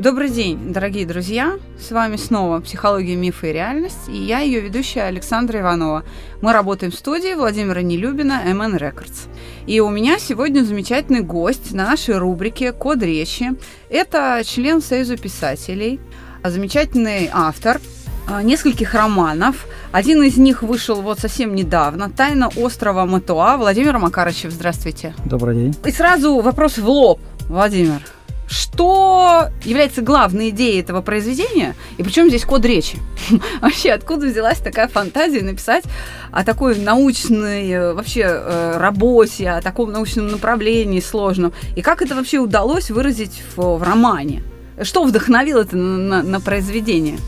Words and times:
Добрый 0.00 0.30
день, 0.30 0.72
дорогие 0.72 1.04
друзья! 1.04 1.58
С 1.78 1.90
вами 1.90 2.16
снова 2.16 2.60
«Психология, 2.60 3.16
мифы 3.16 3.50
и 3.50 3.52
реальность» 3.52 4.08
и 4.08 4.16
я, 4.16 4.38
ее 4.38 4.60
ведущая 4.60 5.02
Александра 5.02 5.60
Иванова. 5.60 6.04
Мы 6.40 6.54
работаем 6.54 6.90
в 6.90 6.94
студии 6.94 7.34
Владимира 7.34 7.82
Нелюбина, 7.82 8.40
MN 8.46 8.78
Records. 8.78 9.28
И 9.66 9.78
у 9.80 9.90
меня 9.90 10.18
сегодня 10.18 10.62
замечательный 10.62 11.20
гость 11.20 11.72
на 11.72 11.84
нашей 11.84 12.16
рубрике 12.16 12.72
«Код 12.72 13.02
речи». 13.02 13.50
Это 13.90 14.40
член 14.42 14.80
Союза 14.80 15.18
писателей, 15.18 16.00
замечательный 16.42 17.28
автор 17.30 17.78
а, 18.26 18.42
нескольких 18.42 18.94
романов. 18.94 19.66
Один 19.92 20.22
из 20.22 20.38
них 20.38 20.62
вышел 20.62 21.02
вот 21.02 21.18
совсем 21.18 21.54
недавно. 21.54 22.08
«Тайна 22.08 22.48
острова 22.56 23.04
Матуа». 23.04 23.58
Владимир 23.58 23.98
Макарычев, 23.98 24.50
здравствуйте. 24.50 25.14
Добрый 25.26 25.56
день. 25.56 25.76
И 25.84 25.90
сразу 25.90 26.40
вопрос 26.40 26.78
в 26.78 26.88
лоб, 26.88 27.20
Владимир. 27.50 28.00
Что 28.50 29.46
является 29.64 30.02
главной 30.02 30.50
идеей 30.50 30.80
этого 30.80 31.02
произведения? 31.02 31.76
И 31.98 32.02
причем 32.02 32.28
здесь 32.28 32.44
код 32.44 32.64
речи? 32.64 32.98
Вообще, 33.60 33.92
откуда 33.92 34.26
взялась 34.26 34.58
такая 34.58 34.88
фантазия 34.88 35.42
написать 35.42 35.84
о 36.32 36.42
такой 36.42 36.76
научной 36.76 37.70
э, 37.70 37.92
вообще 37.92 38.22
э, 38.26 38.76
работе, 38.76 39.50
о 39.50 39.62
таком 39.62 39.92
научном 39.92 40.32
направлении 40.32 40.98
сложном? 40.98 41.52
И 41.76 41.80
как 41.80 42.02
это 42.02 42.16
вообще 42.16 42.38
удалось 42.38 42.90
выразить 42.90 43.40
в, 43.54 43.76
в 43.76 43.82
романе? 43.84 44.42
Что 44.82 45.04
вдохновило 45.04 45.60
это 45.60 45.76
на, 45.76 45.98
на, 45.98 46.22
на 46.24 46.40
произведение? 46.40 47.18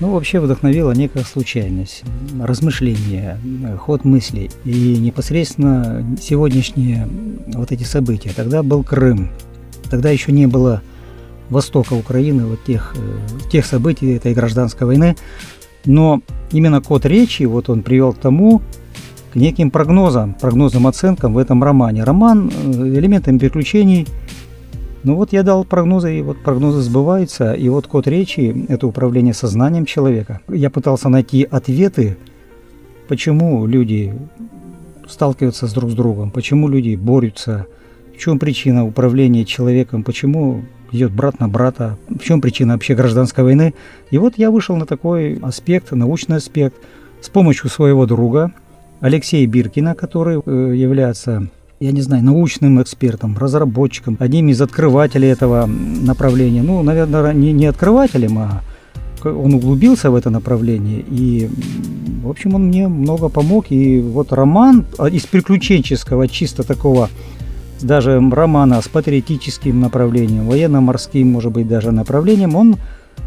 Ну, 0.00 0.10
вообще 0.10 0.40
вдохновила 0.40 0.90
некая 0.90 1.22
случайность, 1.22 2.02
размышления, 2.42 3.38
ход 3.78 4.04
мыслей. 4.04 4.50
И 4.64 4.96
непосредственно 4.96 6.04
сегодняшние 6.20 7.08
вот 7.54 7.70
эти 7.70 7.84
события. 7.84 8.32
Тогда 8.34 8.64
был 8.64 8.82
Крым, 8.82 9.30
Тогда 9.90 10.10
еще 10.10 10.30
не 10.32 10.46
было 10.46 10.82
востока 11.50 11.94
Украины, 11.94 12.46
вот 12.46 12.64
тех, 12.64 12.94
э, 12.96 13.50
тех 13.50 13.66
событий 13.66 14.12
этой 14.12 14.32
гражданской 14.32 14.86
войны. 14.86 15.16
Но 15.84 16.22
именно 16.52 16.80
код 16.80 17.04
речи, 17.06 17.42
вот 17.42 17.68
он 17.68 17.82
привел 17.82 18.12
к 18.12 18.18
тому, 18.18 18.62
к 19.32 19.36
неким 19.36 19.70
прогнозам, 19.70 20.34
прогнозным 20.34 20.86
оценкам 20.86 21.34
в 21.34 21.38
этом 21.38 21.62
романе. 21.62 22.04
Роман 22.04 22.50
э, 22.50 22.70
элементами 22.70 23.38
приключений. 23.38 24.06
Ну 25.02 25.16
вот 25.16 25.32
я 25.32 25.42
дал 25.42 25.64
прогнозы, 25.64 26.18
и 26.18 26.22
вот 26.22 26.40
прогнозы 26.42 26.82
сбываются. 26.82 27.52
И 27.54 27.68
вот 27.68 27.86
код 27.88 28.06
речи– 28.06 28.66
это 28.68 28.86
управление 28.86 29.34
сознанием 29.34 29.86
человека. 29.86 30.40
Я 30.48 30.70
пытался 30.70 31.08
найти 31.08 31.42
ответы, 31.50 32.16
почему 33.08 33.66
люди 33.66 34.14
сталкиваются 35.08 35.66
с 35.66 35.72
друг 35.72 35.90
с 35.90 35.94
другом, 35.94 36.30
почему 36.30 36.68
люди 36.68 36.94
борются– 36.94 37.66
чем 38.20 38.38
причина 38.38 38.86
управления 38.86 39.44
человеком, 39.44 40.04
почему 40.04 40.62
идет 40.92 41.12
брат 41.12 41.40
на 41.40 41.48
брата, 41.48 41.96
в 42.08 42.22
чем 42.22 42.40
причина 42.40 42.74
вообще 42.74 42.94
гражданской 42.94 43.44
войны. 43.44 43.74
И 44.10 44.18
вот 44.18 44.34
я 44.36 44.50
вышел 44.50 44.76
на 44.76 44.86
такой 44.86 45.38
аспект, 45.42 45.92
научный 45.92 46.36
аспект, 46.36 46.76
с 47.20 47.28
помощью 47.28 47.70
своего 47.70 48.06
друга 48.06 48.52
Алексея 49.00 49.46
Биркина, 49.46 49.94
который 49.94 50.40
э, 50.44 50.74
является 50.76 51.48
я 51.80 51.92
не 51.92 52.02
знаю, 52.02 52.22
научным 52.22 52.82
экспертом, 52.82 53.38
разработчиком, 53.38 54.18
одним 54.20 54.50
из 54.50 54.60
открывателей 54.60 55.28
этого 55.28 55.64
направления. 55.64 56.62
Ну, 56.62 56.82
наверное, 56.82 57.32
не, 57.32 57.52
не 57.52 57.64
открывателем, 57.64 58.38
а 58.38 58.62
он 59.24 59.54
углубился 59.54 60.10
в 60.10 60.14
это 60.14 60.28
направление. 60.28 61.02
И, 61.10 61.48
в 62.22 62.28
общем, 62.28 62.54
он 62.54 62.66
мне 62.66 62.86
много 62.86 63.30
помог. 63.30 63.66
И 63.70 63.98
вот 63.98 64.30
роман 64.32 64.84
из 65.10 65.24
приключенческого, 65.24 66.28
чисто 66.28 66.64
такого 66.64 67.08
даже 67.82 68.20
романа 68.30 68.80
с 68.80 68.88
патриотическим 68.88 69.80
направлением, 69.80 70.46
военно-морским, 70.46 71.28
может 71.28 71.52
быть, 71.52 71.68
даже 71.68 71.92
направлением, 71.92 72.56
он 72.56 72.76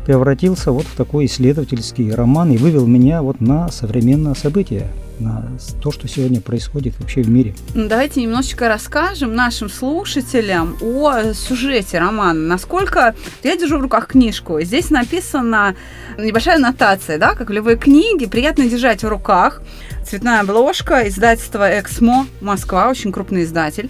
превратился 0.05 0.71
вот 0.71 0.85
в 0.85 0.95
такой 0.95 1.25
исследовательский 1.25 2.13
роман 2.13 2.51
и 2.51 2.57
вывел 2.57 2.85
меня 2.85 3.21
вот 3.21 3.39
на 3.39 3.69
современное 3.69 4.33
событие, 4.33 4.87
на 5.19 5.49
то, 5.81 5.91
что 5.91 6.07
сегодня 6.07 6.41
происходит 6.41 6.99
вообще 6.99 7.21
в 7.21 7.29
мире. 7.29 7.55
Давайте 7.73 8.21
немножечко 8.21 8.67
расскажем 8.67 9.33
нашим 9.33 9.69
слушателям 9.69 10.75
о 10.81 11.33
сюжете 11.33 11.99
романа. 11.99 12.39
Насколько... 12.39 13.15
Я 13.43 13.55
держу 13.55 13.77
в 13.77 13.81
руках 13.81 14.07
книжку, 14.07 14.59
здесь 14.61 14.89
написана 14.89 15.75
небольшая 16.17 16.57
аннотация, 16.57 17.17
да, 17.17 17.35
как 17.35 17.49
в 17.49 17.53
любой 17.53 17.77
книге, 17.77 18.27
приятно 18.27 18.67
держать 18.67 19.03
в 19.03 19.07
руках. 19.07 19.61
Цветная 20.05 20.41
обложка, 20.41 21.07
издательство 21.07 21.79
«Эксмо», 21.79 22.25
Москва, 22.41 22.89
очень 22.89 23.13
крупный 23.13 23.43
издатель. 23.43 23.89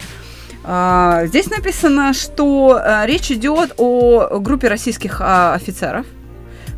А, 0.63 1.25
здесь 1.25 1.49
написано, 1.49 2.13
что 2.13 2.79
э, 2.81 3.05
речь 3.05 3.29
идет 3.31 3.73
о 3.77 4.39
группе 4.39 4.69
российских 4.69 5.19
а, 5.19 5.53
офицеров, 5.53 6.05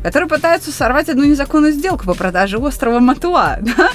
которые 0.02 0.28
пытаются 0.28 0.72
сорвать 0.72 1.08
одну 1.08 1.24
незаконную 1.24 1.72
сделку 1.72 2.04
по 2.04 2.14
продаже 2.14 2.58
острова 2.58 2.98
Матуа. 2.98 3.58
Да? 3.76 3.90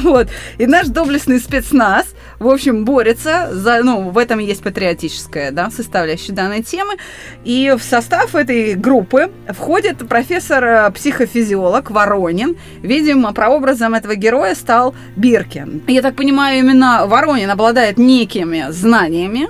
Вот. 0.00 0.28
И 0.58 0.66
наш 0.66 0.88
доблестный 0.88 1.38
спецназ, 1.38 2.06
в 2.42 2.48
общем, 2.48 2.84
борется 2.84 3.48
за, 3.52 3.82
ну, 3.82 4.10
в 4.10 4.18
этом 4.18 4.38
есть 4.38 4.62
патриотическая 4.62 5.50
да, 5.50 5.70
составляющая 5.70 6.32
данной 6.32 6.62
темы. 6.62 6.94
И 7.44 7.74
в 7.78 7.82
состав 7.82 8.34
этой 8.34 8.74
группы 8.74 9.30
входит 9.48 10.06
профессор-психофизиолог 10.08 11.90
э, 11.90 11.94
Воронин. 11.94 12.56
Видимо, 12.82 13.32
прообразом 13.32 13.94
этого 13.94 14.14
героя 14.14 14.54
стал 14.54 14.94
Биркин. 15.16 15.82
Я 15.86 16.02
так 16.02 16.16
понимаю, 16.16 16.58
именно 16.58 17.06
Воронин 17.06 17.50
обладает 17.50 17.98
некими 17.98 18.66
знаниями 18.70 19.48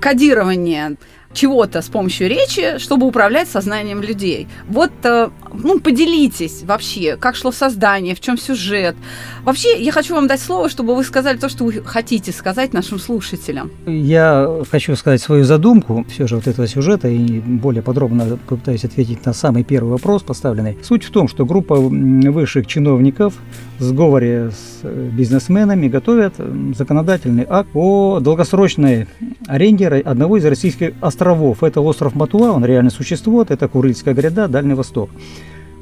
кодирования 0.00 0.96
чего-то 1.32 1.82
с 1.82 1.88
помощью 1.88 2.28
речи, 2.28 2.78
чтобы 2.78 3.06
управлять 3.06 3.48
сознанием 3.48 4.00
людей. 4.00 4.48
Вот, 4.68 4.92
э, 5.02 5.30
ну, 5.62 5.80
поделитесь 5.80 6.62
вообще, 6.64 7.16
как 7.16 7.36
шло 7.36 7.52
создание, 7.52 8.14
в 8.14 8.20
чем 8.20 8.38
сюжет. 8.38 8.96
Вообще, 9.44 9.82
я 9.82 9.92
хочу 9.92 10.14
вам 10.14 10.26
дать 10.26 10.40
слово, 10.40 10.68
чтобы 10.68 10.94
вы 10.94 11.04
сказали 11.04 11.36
то, 11.36 11.48
что 11.48 11.64
вы 11.64 11.72
хотите 11.84 12.32
сказать 12.32 12.72
нашим 12.72 12.98
слушателям. 12.98 13.70
Я 13.86 14.62
хочу 14.70 14.96
сказать 14.96 15.20
свою 15.22 15.44
задумку 15.44 16.04
все 16.08 16.26
же 16.26 16.36
вот 16.36 16.46
этого 16.46 16.66
сюжета 16.66 17.08
и 17.08 17.40
более 17.40 17.82
подробно 17.82 18.38
попытаюсь 18.48 18.84
ответить 18.84 19.24
на 19.26 19.32
самый 19.32 19.64
первый 19.64 19.90
вопрос 19.90 20.22
поставленный. 20.22 20.78
Суть 20.82 21.04
в 21.04 21.10
том, 21.10 21.28
что 21.28 21.46
группа 21.46 21.76
высших 21.76 22.66
чиновников 22.66 23.34
в 23.78 23.82
сговоре 23.82 24.50
с 24.50 24.80
э, 24.82 25.10
бизнесменами 25.12 25.88
готовят 25.88 26.34
законодательный 26.76 27.46
акт 27.48 27.70
о 27.74 28.20
долгосрочной 28.20 29.06
аренде 29.46 29.88
одного 29.88 30.36
из 30.36 30.44
российских 30.44 30.92
островов. 31.00 31.62
Это 31.62 31.80
остров 31.80 32.14
Матуа, 32.14 32.52
он 32.52 32.64
реально 32.64 32.90
существует, 32.90 33.50
это 33.50 33.68
Курильская 33.68 34.14
гряда, 34.14 34.48
Дальний 34.48 34.74
Восток. 34.74 35.10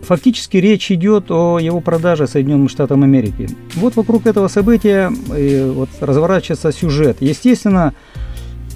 Фактически 0.02 0.56
речь 0.56 0.90
идет 0.90 1.30
о 1.30 1.58
его 1.60 1.80
продаже 1.80 2.26
Соединенным 2.26 2.68
Штатам 2.68 3.04
Америки. 3.04 3.48
Вот 3.76 3.94
вокруг 3.94 4.26
этого 4.26 4.48
события 4.48 5.12
э, 5.30 5.70
вот, 5.70 5.88
разворачивается 6.00 6.72
сюжет. 6.72 7.18
Естественно, 7.20 7.94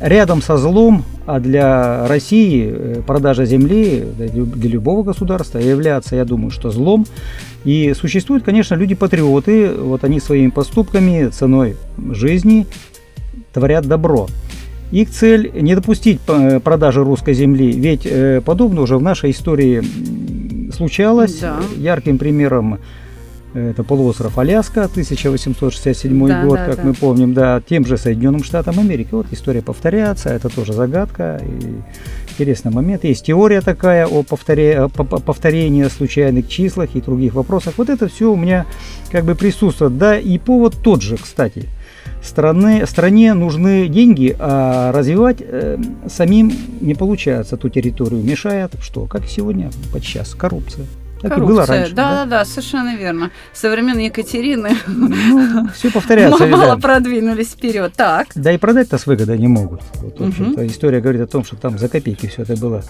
рядом 0.00 0.40
со 0.40 0.56
злом, 0.56 1.04
а 1.26 1.40
для 1.40 2.06
России 2.06 2.70
э, 2.70 3.02
продажа 3.04 3.44
земли 3.44 4.04
для 4.16 4.70
любого 4.70 5.02
государства 5.02 5.58
является, 5.58 6.14
я 6.14 6.24
думаю, 6.24 6.50
что 6.50 6.70
злом. 6.70 7.06
И 7.64 7.92
существуют, 7.94 8.44
конечно, 8.44 8.76
люди-патриоты, 8.76 9.72
вот 9.72 10.04
они 10.04 10.20
своими 10.20 10.50
поступками, 10.50 11.28
ценой 11.30 11.74
жизни 12.12 12.68
творят 13.52 13.84
добро. 13.86 14.28
Их 14.92 15.10
цель 15.10 15.50
не 15.60 15.74
допустить 15.74 16.20
э, 16.28 16.60
продажи 16.60 17.02
русской 17.02 17.34
земли, 17.34 17.72
ведь 17.72 18.06
подобное 18.44 18.84
уже 18.84 18.96
в 18.96 19.02
нашей 19.02 19.32
истории 19.32 19.82
случалось. 20.76 21.38
Да. 21.40 21.60
Ярким 21.76 22.18
примером 22.18 22.78
э, 23.54 23.70
это 23.70 23.82
полуостров 23.82 24.38
Аляска, 24.38 24.84
1867 24.84 26.28
да, 26.28 26.44
год, 26.44 26.58
да, 26.58 26.66
как 26.66 26.76
да. 26.76 26.82
мы 26.84 26.94
помним, 26.94 27.34
да, 27.34 27.60
тем 27.66 27.84
же 27.86 27.96
Соединенным 27.96 28.44
Штатам 28.44 28.78
Америки. 28.78 29.08
Вот 29.12 29.26
история 29.32 29.62
повторяется, 29.62 30.28
это 30.30 30.48
тоже 30.48 30.72
загадка. 30.72 31.40
И 31.42 31.82
интересный 32.32 32.70
момент. 32.70 33.04
Есть 33.04 33.26
теория 33.26 33.62
такая 33.62 34.06
о 34.06 34.22
повторе, 34.22 34.88
повторении 34.88 35.84
случайных 35.84 36.48
числах 36.48 36.90
и 36.94 37.00
других 37.00 37.34
вопросах. 37.34 37.74
Вот 37.78 37.88
это 37.88 38.08
все 38.08 38.30
у 38.30 38.36
меня 38.36 38.66
как 39.10 39.24
бы 39.24 39.34
присутствует. 39.34 39.96
Да, 39.96 40.18
и 40.18 40.38
повод 40.38 40.76
тот 40.82 41.02
же, 41.02 41.16
кстати. 41.16 41.68
Страны, 42.26 42.84
стране 42.86 43.34
нужны 43.34 43.86
деньги, 43.88 44.36
а 44.38 44.90
развивать 44.92 45.36
э, 45.40 45.78
самим 46.08 46.52
не 46.80 46.94
получается 46.94 47.56
ту 47.56 47.68
территорию. 47.68 48.22
Мешает 48.22 48.72
что? 48.82 49.06
Как 49.06 49.26
сегодня 49.26 49.70
подчас 49.92 50.34
коррупция. 50.34 50.86
Так 51.20 51.32
Коррупция. 51.32 51.36
и 51.36 51.56
было 51.56 51.66
раньше. 51.66 51.94
Да, 51.94 52.10
да, 52.10 52.24
да, 52.26 52.44
совершенно 52.44 52.96
верно. 52.96 53.30
Современные 53.54 54.06
Екатерины 54.06 54.70
ну, 54.86 55.68
все 55.74 55.90
повторяется. 55.90 56.46
Мало 56.46 56.74
да. 56.74 56.76
продвинулись 56.76 57.52
вперед. 57.52 57.92
Так. 57.96 58.28
Да 58.34 58.52
и 58.52 58.58
продать-то 58.58 58.98
с 58.98 59.06
выгодой 59.06 59.38
не 59.38 59.48
могут. 59.48 59.80
Вот, 59.94 60.20
угу. 60.20 60.66
история 60.66 61.00
говорит 61.00 61.22
о 61.22 61.26
том, 61.26 61.44
что 61.44 61.56
там 61.56 61.78
за 61.78 61.88
копейки 61.88 62.26
все 62.26 62.42
это 62.42 62.56
было 62.56 62.82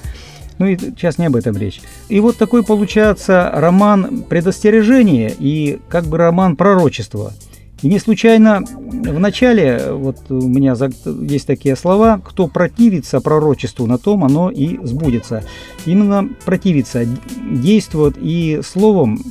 Ну 0.59 0.67
и 0.67 0.77
сейчас 0.77 1.19
не 1.19 1.27
об 1.27 1.37
этом 1.37 1.57
речь. 1.57 1.81
И 2.09 2.19
вот 2.21 2.37
такой 2.37 2.65
получается 2.65 3.51
роман 3.55 4.25
предостережения 4.25 5.33
и 5.39 5.79
как 5.89 6.05
бы 6.05 6.19
роман 6.19 6.57
пророчества. 6.57 7.33
И 7.83 7.89
не 7.89 7.99
случайно 7.99 8.65
в 8.65 9.19
начале, 9.19 9.93
вот 9.93 10.17
у 10.31 10.49
меня 10.49 10.75
есть 11.21 11.47
такие 11.47 11.77
слова, 11.77 12.21
кто 12.25 12.49
противится 12.49 13.21
пророчеству, 13.21 13.87
на 13.87 13.99
том 13.99 14.25
оно 14.25 14.51
и 14.51 14.79
сбудется. 14.85 15.45
Именно 15.85 16.31
противится, 16.45 17.07
действует 17.51 18.17
и 18.19 18.61
словом, 18.65 19.23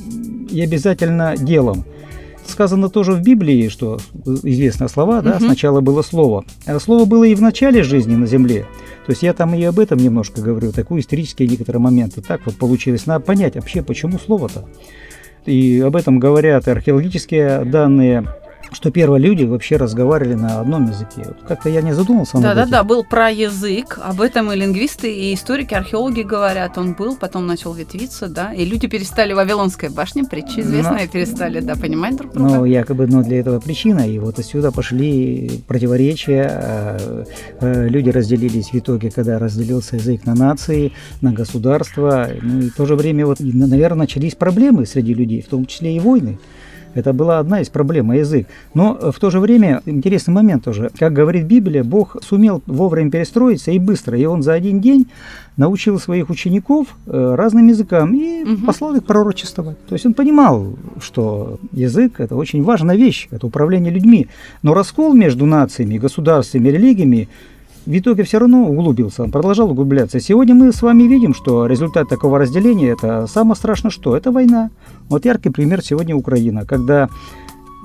и 0.50 0.60
обязательно 0.60 1.36
делом. 1.36 1.84
Сказано 2.46 2.88
тоже 2.88 3.12
в 3.12 3.22
Библии, 3.22 3.68
что 3.68 3.98
известные 4.24 4.88
слова, 4.88 5.20
да, 5.20 5.32
угу. 5.36 5.46
сначала 5.46 5.80
было 5.80 6.02
слово. 6.02 6.44
А 6.64 6.78
слово 6.78 7.04
было 7.04 7.24
и 7.24 7.34
в 7.34 7.42
начале 7.42 7.82
жизни 7.82 8.14
на 8.14 8.26
земле. 8.26 8.66
То 9.06 9.10
есть 9.10 9.24
я 9.24 9.32
там 9.32 9.54
и 9.54 9.62
об 9.64 9.80
этом 9.80 9.98
немножко 9.98 10.40
говорю, 10.40 10.70
такой 10.70 11.00
исторические 11.00 11.48
некоторые 11.48 11.80
моменты. 11.80 12.22
Так 12.22 12.42
вот 12.46 12.56
получилось. 12.56 13.06
Надо 13.06 13.24
понять 13.24 13.56
вообще, 13.56 13.82
почему 13.82 14.18
слово-то. 14.18 14.68
И 15.46 15.80
об 15.80 15.94
этом 15.96 16.18
говорят 16.18 16.66
археологические 16.66 17.64
данные, 17.64 18.26
что 18.72 18.90
первые 18.90 19.20
люди 19.20 19.44
вообще 19.44 19.76
разговаривали 19.76 20.34
на 20.34 20.60
одном 20.60 20.86
языке. 20.86 21.22
Вот 21.26 21.38
как-то 21.46 21.68
я 21.68 21.82
не 21.82 21.92
задумался 21.92 22.38
да, 22.38 22.54
Да-да-да, 22.54 22.84
был 22.84 23.04
про 23.04 23.30
язык, 23.30 23.98
об 24.02 24.20
этом 24.20 24.52
и 24.52 24.56
лингвисты, 24.56 25.12
и 25.12 25.34
историки, 25.34 25.74
археологи 25.74 26.22
говорят. 26.22 26.78
Он 26.78 26.94
был, 26.94 27.16
потом 27.16 27.46
начал 27.46 27.72
ветвиться, 27.72 28.28
да, 28.28 28.52
и 28.52 28.64
люди 28.64 28.86
перестали 28.86 29.32
Вавилонская 29.32 29.90
башня, 29.90 30.24
притча 30.24 30.60
известная, 30.60 31.04
но, 31.04 31.08
перестали, 31.08 31.60
да, 31.60 31.74
понимать 31.74 32.16
друг 32.16 32.32
друга. 32.32 32.50
Ну, 32.50 32.64
якобы, 32.64 33.06
ну, 33.06 33.22
для 33.22 33.40
этого 33.40 33.60
причина, 33.60 34.08
и 34.08 34.18
вот 34.18 34.38
отсюда 34.38 34.72
пошли 34.72 35.62
противоречия, 35.66 36.50
а, 36.50 37.24
а, 37.60 37.86
люди 37.86 38.10
разделились 38.10 38.70
в 38.70 38.74
итоге, 38.74 39.10
когда 39.10 39.38
разделился 39.38 39.96
язык 39.96 40.24
на 40.26 40.34
нации, 40.34 40.92
на 41.20 41.32
государства, 41.32 42.28
ну, 42.42 42.60
и 42.60 42.70
в 42.70 42.74
то 42.74 42.86
же 42.86 42.96
время, 42.96 43.26
вот, 43.26 43.38
наверное, 43.40 44.00
начались 44.00 44.34
проблемы 44.34 44.86
среди 44.86 45.14
людей, 45.14 45.42
в 45.42 45.48
том 45.48 45.66
числе 45.66 45.96
и 45.96 46.00
войны. 46.00 46.38
Это 46.96 47.12
была 47.12 47.38
одна 47.38 47.60
из 47.60 47.68
проблем, 47.68 48.10
язык. 48.10 48.46
Но 48.72 48.98
э, 48.98 49.10
в 49.12 49.18
то 49.20 49.30
же 49.30 49.38
время 49.38 49.82
интересный 49.84 50.32
момент 50.32 50.64
тоже. 50.64 50.90
Как 50.98 51.12
говорит 51.12 51.44
Библия, 51.44 51.84
Бог 51.84 52.16
сумел 52.22 52.62
вовремя 52.66 53.10
перестроиться 53.10 53.70
и 53.70 53.78
быстро. 53.78 54.18
И 54.18 54.24
он 54.24 54.42
за 54.42 54.54
один 54.54 54.80
день 54.80 55.06
научил 55.58 56.00
своих 56.00 56.30
учеников 56.30 56.86
э, 57.06 57.34
разным 57.36 57.66
языкам 57.66 58.14
и 58.14 58.44
угу. 58.44 58.66
послал 58.66 58.94
их 58.94 59.04
пророчествовать. 59.04 59.76
То 59.86 59.94
есть 59.94 60.06
он 60.06 60.14
понимал, 60.14 60.72
что 60.98 61.58
язык– 61.72 62.14
это 62.18 62.34
очень 62.34 62.62
важная 62.62 62.96
вещь, 62.96 63.28
это 63.30 63.46
управление 63.46 63.92
людьми. 63.92 64.28
Но 64.62 64.72
раскол 64.72 65.12
между 65.12 65.44
нациями, 65.44 65.98
государствами, 65.98 66.70
религиями 66.70 67.28
в 67.86 67.98
итоге 67.98 68.24
все 68.24 68.38
равно 68.38 68.68
углубился, 68.68 69.22
он 69.22 69.30
продолжал 69.30 69.70
углубляться. 69.70 70.18
Сегодня 70.18 70.54
мы 70.54 70.72
с 70.72 70.82
вами 70.82 71.04
видим, 71.04 71.34
что 71.34 71.66
результат 71.66 72.08
такого 72.08 72.38
разделения– 72.38 72.88
это 72.90 73.26
самое 73.28 73.54
страшное 73.54 73.90
что? 73.90 74.16
Это 74.16 74.32
война. 74.32 74.70
Вот 75.08 75.24
яркий 75.24 75.50
пример 75.50 75.82
сегодня 75.82 76.16
Украина, 76.16 76.66
когда, 76.66 77.08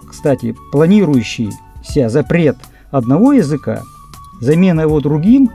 кстати, 0.09 0.55
планирующийся 0.71 2.09
запрет 2.09 2.57
одного 2.89 3.33
языка, 3.33 3.83
замена 4.39 4.81
его 4.81 4.99
другим, 4.99 5.51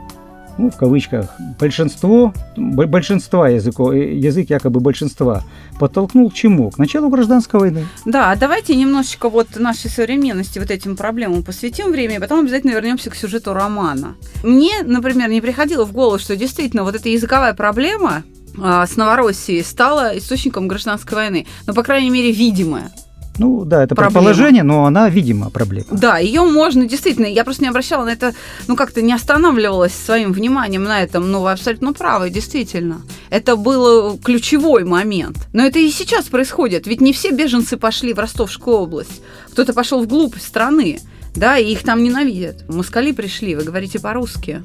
ну, 0.57 0.69
в 0.69 0.75
кавычках, 0.75 1.29
большинство, 1.59 2.33
большинства 2.55 3.49
языков, 3.49 3.93
э, 3.93 4.15
язык 4.15 4.49
якобы 4.49 4.79
большинства, 4.79 5.43
подтолкнул 5.79 6.29
к 6.29 6.33
чему? 6.33 6.71
К 6.71 6.77
началу 6.77 7.09
гражданской 7.09 7.59
войны. 7.59 7.85
Да, 8.05 8.35
давайте 8.35 8.75
немножечко 8.75 9.29
вот 9.29 9.47
нашей 9.57 9.89
современности, 9.89 10.59
вот 10.59 10.71
этим 10.71 10.95
проблемам 10.95 11.43
посвятим 11.43 11.91
время, 11.91 12.15
и 12.15 12.19
потом 12.19 12.41
обязательно 12.41 12.71
вернемся 12.71 13.09
к 13.09 13.15
сюжету 13.15 13.53
романа. 13.53 14.15
Мне, 14.43 14.83
например, 14.83 15.29
не 15.29 15.41
приходило 15.41 15.85
в 15.85 15.91
голову, 15.91 16.19
что 16.19 16.35
действительно 16.35 16.83
вот 16.83 16.95
эта 16.95 17.09
языковая 17.09 17.53
проблема 17.53 18.23
а, 18.59 18.85
с 18.85 18.95
Новороссией 18.95 19.63
стала 19.63 20.17
источником 20.17 20.67
гражданской 20.67 21.15
войны, 21.15 21.47
но, 21.65 21.73
по 21.73 21.83
крайней 21.83 22.09
мере, 22.09 22.31
видимая. 22.31 22.91
Ну 23.37 23.65
да, 23.65 23.83
это 23.83 23.95
проблема. 23.95 24.29
предположение, 24.29 24.63
но 24.63 24.85
она, 24.85 25.09
видимо, 25.09 25.49
проблема. 25.49 25.87
Да, 25.91 26.17
ее 26.17 26.43
можно 26.43 26.85
действительно, 26.85 27.25
я 27.25 27.43
просто 27.43 27.63
не 27.63 27.69
обращала 27.69 28.05
на 28.05 28.09
это, 28.09 28.33
ну 28.67 28.75
как-то 28.75 29.01
не 29.01 29.13
останавливалась 29.13 29.93
своим 29.93 30.33
вниманием 30.33 30.83
на 30.83 31.01
этом, 31.01 31.31
ну 31.31 31.41
вы 31.41 31.51
абсолютно 31.51 31.93
правы, 31.93 32.29
действительно. 32.29 33.01
Это 33.29 33.55
был 33.55 34.17
ключевой 34.17 34.83
момент. 34.83 35.37
Но 35.53 35.65
это 35.65 35.79
и 35.79 35.89
сейчас 35.89 36.25
происходит, 36.25 36.87
ведь 36.87 37.01
не 37.01 37.13
все 37.13 37.31
беженцы 37.31 37.77
пошли 37.77 38.13
в 38.13 38.19
Ростовскую 38.19 38.77
область, 38.77 39.21
кто-то 39.51 39.73
пошел 39.73 40.01
вглубь 40.01 40.37
страны, 40.37 40.99
да, 41.35 41.57
и 41.57 41.71
их 41.71 41.83
там 41.83 42.03
ненавидят. 42.03 42.67
Москали 42.69 43.11
пришли, 43.11 43.55
вы 43.55 43.63
говорите 43.63 43.99
по-русски. 43.99 44.63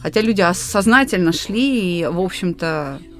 Хотя 0.00 0.20
люди 0.20 0.44
сознательно 0.52 1.32
шли 1.32 2.00
и, 2.00 2.06
в 2.06 2.20
общем-то, 2.20 2.98
Э, 3.02 3.11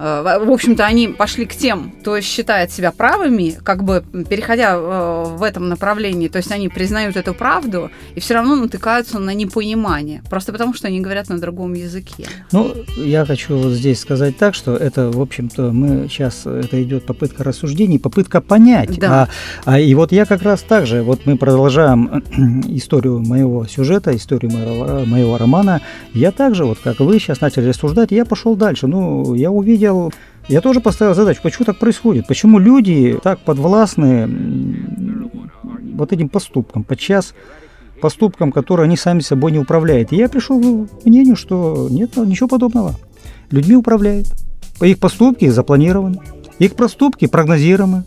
в 0.00 0.50
общем-то, 0.50 0.86
они 0.86 1.08
пошли 1.08 1.44
к 1.44 1.54
тем, 1.54 1.92
кто 2.00 2.18
считает 2.22 2.72
себя 2.72 2.90
правыми, 2.90 3.58
как 3.62 3.84
бы 3.84 4.02
переходя 4.30 4.74
э, 4.74 5.24
в 5.36 5.42
этом 5.42 5.68
направлении, 5.68 6.28
то 6.28 6.38
есть 6.38 6.50
они 6.50 6.70
признают 6.70 7.16
эту 7.16 7.34
правду 7.34 7.90
и 8.14 8.20
все 8.20 8.32
равно 8.34 8.56
натыкаются 8.56 9.18
на 9.18 9.34
непонимание, 9.34 10.22
просто 10.30 10.52
потому 10.52 10.72
что 10.72 10.88
они 10.88 11.02
говорят 11.02 11.28
на 11.28 11.38
другом 11.38 11.74
языке. 11.74 12.24
Ну, 12.50 12.74
я 12.96 13.26
хочу 13.26 13.58
вот 13.58 13.72
здесь 13.72 14.00
сказать 14.00 14.38
так, 14.38 14.54
что 14.54 14.74
это, 14.74 15.10
в 15.10 15.20
общем-то, 15.20 15.70
мы 15.70 16.08
сейчас, 16.08 16.46
это 16.46 16.82
идет 16.82 17.04
попытка 17.04 17.44
рассуждений, 17.44 17.98
попытка 17.98 18.40
понять. 18.40 18.98
Да. 18.98 19.28
А, 19.66 19.72
а 19.74 19.80
и 19.80 19.94
вот 19.94 20.12
я 20.12 20.24
как 20.24 20.42
раз 20.42 20.62
так 20.62 20.86
же, 20.86 21.02
вот 21.02 21.26
мы 21.26 21.36
продолжаем 21.36 22.24
историю 22.68 23.20
моего 23.20 23.66
сюжета, 23.66 24.16
историю 24.16 24.50
моего, 24.50 25.04
моего 25.04 25.36
романа, 25.36 25.82
я 26.14 26.32
также, 26.32 26.64
вот 26.64 26.78
как 26.82 27.00
вы 27.00 27.18
сейчас 27.18 27.42
начали 27.42 27.68
рассуждать, 27.68 28.12
я 28.12 28.24
пошел 28.24 28.56
дальше. 28.56 28.86
Ну, 28.86 29.34
я 29.34 29.50
увидел 29.50 29.89
хотел, 29.90 30.12
я 30.48 30.60
тоже 30.60 30.80
поставил 30.80 31.14
задачу, 31.14 31.40
почему 31.42 31.64
так 31.64 31.78
происходит, 31.78 32.26
почему 32.26 32.58
люди 32.58 33.18
так 33.22 33.40
подвластны 33.40 34.28
вот 35.94 36.12
этим 36.12 36.28
поступкам, 36.28 36.84
подчас 36.84 37.34
поступкам, 38.00 38.50
которые 38.50 38.84
они 38.84 38.96
сами 38.96 39.20
собой 39.20 39.52
не 39.52 39.58
управляют. 39.58 40.12
И 40.12 40.16
я 40.16 40.28
пришел 40.28 40.58
к 40.60 41.04
мнению, 41.04 41.36
что 41.36 41.88
нет 41.90 42.16
ничего 42.16 42.48
подобного. 42.48 42.94
Людьми 43.50 43.76
управляют. 43.76 44.28
Их 44.80 44.98
поступки 44.98 45.46
запланированы, 45.48 46.18
их 46.58 46.74
поступки 46.74 47.26
прогнозируемы. 47.26 48.04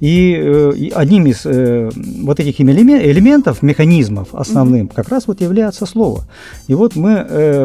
И, 0.00 0.36
э, 0.38 0.72
и 0.76 0.90
одним 0.90 1.26
из 1.26 1.44
э, 1.44 1.90
вот 2.22 2.38
этих 2.38 2.60
элементов, 2.60 3.62
механизмов 3.62 4.28
основным, 4.32 4.86
mm-hmm. 4.86 4.94
как 4.94 5.08
раз 5.08 5.26
вот 5.26 5.40
является 5.40 5.86
слово. 5.86 6.24
И 6.68 6.74
вот 6.74 6.94
мы, 6.94 7.26
э, 7.28 7.64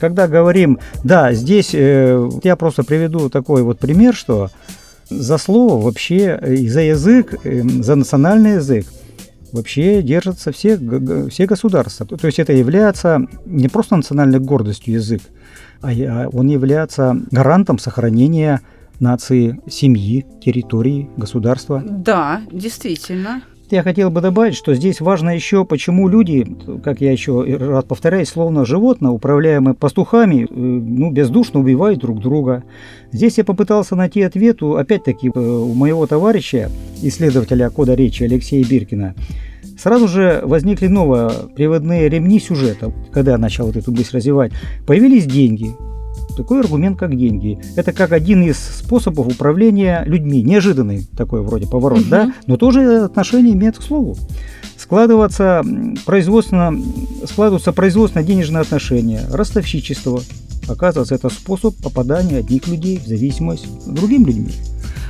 когда 0.00 0.26
говорим, 0.26 0.78
да, 1.04 1.34
здесь 1.34 1.70
э, 1.74 2.30
я 2.44 2.56
просто 2.56 2.82
приведу 2.82 3.28
такой 3.28 3.62
вот 3.62 3.78
пример, 3.78 4.14
что 4.14 4.50
за 5.10 5.38
слово 5.38 5.82
вообще 5.82 6.40
и 6.46 6.68
за 6.68 6.80
язык, 6.80 7.34
э, 7.44 7.62
за 7.62 7.94
национальный 7.94 8.54
язык 8.54 8.86
вообще 9.52 10.02
держатся 10.02 10.52
все, 10.52 10.78
все 11.28 11.46
государства. 11.46 12.06
То 12.06 12.26
есть 12.26 12.38
это 12.38 12.52
является 12.52 13.26
не 13.44 13.68
просто 13.68 13.96
национальной 13.96 14.40
гордостью 14.40 14.94
язык, 14.94 15.22
а 15.82 16.28
он 16.32 16.48
является 16.48 17.16
гарантом 17.30 17.78
сохранения 17.78 18.60
нации, 19.00 19.60
семьи, 19.68 20.26
территории, 20.40 21.08
государства. 21.16 21.82
Да, 21.84 22.42
действительно. 22.50 23.42
Я 23.68 23.82
хотел 23.82 24.10
бы 24.10 24.20
добавить, 24.20 24.54
что 24.54 24.74
здесь 24.74 25.00
важно 25.00 25.30
еще, 25.30 25.64
почему 25.64 26.06
люди, 26.06 26.46
как 26.84 27.00
я 27.00 27.10
еще 27.10 27.42
раз 27.42 27.82
повторяюсь, 27.82 28.28
словно 28.28 28.64
животное, 28.64 29.10
управляемые 29.10 29.74
пастухами, 29.74 30.44
э, 30.44 30.46
ну, 30.54 31.10
бездушно 31.10 31.58
убивают 31.58 31.98
друг 31.98 32.20
друга. 32.20 32.62
Здесь 33.10 33.38
я 33.38 33.44
попытался 33.44 33.96
найти 33.96 34.22
ответ, 34.22 34.62
опять-таки, 34.62 35.32
э, 35.34 35.38
у 35.38 35.74
моего 35.74 36.06
товарища, 36.06 36.70
исследователя 37.02 37.68
кода 37.70 37.94
речи 37.94 38.22
Алексея 38.22 38.64
Биркина. 38.64 39.16
Сразу 39.76 40.06
же 40.06 40.42
возникли 40.44 40.86
новые 40.86 41.30
приводные 41.56 42.08
ремни 42.08 42.38
сюжета, 42.38 42.92
когда 43.10 43.32
я 43.32 43.38
начал 43.38 43.66
вот 43.66 43.76
эту 43.76 43.90
мысль 43.90 44.16
развивать. 44.16 44.52
Появились 44.86 45.26
деньги, 45.26 45.74
такой 46.36 46.60
аргумент, 46.60 46.98
как 46.98 47.16
деньги. 47.16 47.58
Это 47.76 47.92
как 47.92 48.12
один 48.12 48.42
из 48.42 48.58
способов 48.58 49.26
управления 49.26 50.04
людьми. 50.06 50.42
Неожиданный 50.42 51.06
такой 51.16 51.42
вроде 51.42 51.66
поворот, 51.66 52.00
угу. 52.00 52.08
да, 52.10 52.32
но 52.46 52.56
тоже 52.56 53.04
отношение 53.04 53.54
имеет 53.54 53.78
к 53.78 53.82
слову. 53.82 54.16
Складываться 54.76 55.64
производственно, 56.04 56.78
складываются 57.24 57.72
производственно-денежные 57.72 58.60
отношения, 58.60 59.22
ростовщичество. 59.30 60.20
Оказывается, 60.68 61.14
это 61.14 61.28
способ 61.28 61.74
попадания 61.76 62.38
одних 62.38 62.68
людей 62.68 62.98
в 62.98 63.06
зависимость 63.06 63.66
другим 63.86 64.26
людьми. 64.26 64.52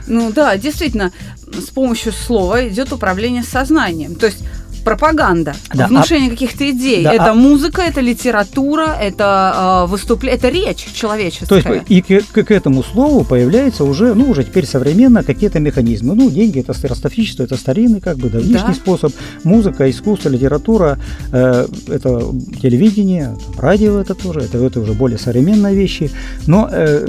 Ну 0.06 0.32
да, 0.32 0.56
действительно, 0.56 1.12
с 1.46 1.70
помощью 1.70 2.12
слова 2.12 2.68
идет 2.68 2.92
управление 2.92 3.42
сознанием. 3.42 4.14
То 4.14 4.26
есть 4.26 4.44
пропаганда, 4.86 5.54
Да, 5.74 5.88
внушение 5.88 6.30
каких-то 6.30 6.70
идей. 6.70 7.02
Да, 7.02 7.12
это 7.12 7.30
а- 7.32 7.34
музыка, 7.34 7.82
это 7.82 8.00
литература, 8.00 8.86
это 9.02 9.84
э, 9.84 9.90
выступление, 9.90 10.38
это 10.38 10.48
речь 10.48 10.86
человеческая. 10.94 11.46
То 11.46 11.56
есть 11.74 11.84
и 11.88 12.00
к, 12.02 12.24
к- 12.32 12.44
к 12.44 12.50
этому 12.52 12.84
слову 12.84 13.24
появляется 13.24 13.82
уже, 13.82 14.14
ну, 14.14 14.30
уже 14.30 14.44
теперь 14.44 14.64
современно 14.64 15.24
какие-то 15.24 15.58
механизмы. 15.58 16.14
Ну, 16.14 16.30
деньги– 16.30 16.60
это 16.66 16.72
ростовщичество, 16.88 17.42
это 17.42 17.56
старинный, 17.56 18.00
как 18.00 18.16
бы, 18.18 18.28
давнишний 18.28 18.68
Да. 18.68 18.74
способ. 18.74 19.12
Музыка, 19.42 19.90
искусство, 19.90 20.28
литература 20.28 20.98
э, 21.32 21.66
это 21.88 22.22
телевидение, 22.62 23.36
радио 23.58 23.98
это 23.98 24.14
тоже, 24.14 24.40
это, 24.40 24.58
это 24.58 24.80
уже 24.80 24.92
более 24.92 25.18
современные 25.18 25.74
вещи. 25.74 26.12
Но 26.46 26.68
э, 26.70 27.08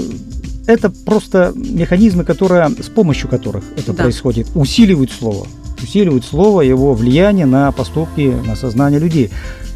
это 0.65 0.89
просто 0.89 1.53
механизмы, 1.55 2.23
которые, 2.23 2.67
с 2.81 2.89
помощью 2.89 3.29
которых 3.29 3.63
это 3.77 3.93
Да. 3.93 4.01
происходит, 4.03 4.47
усиливают 4.55 5.11
слово. 5.11 5.45
Усиливают 5.81 6.25
слово, 6.25 6.61
его 6.61 6.93
влияние 6.93 7.45
на 7.45 7.71
поступки, 7.71 8.33
на 8.45 8.55
сознание 8.55 8.99
людей. 8.99 9.29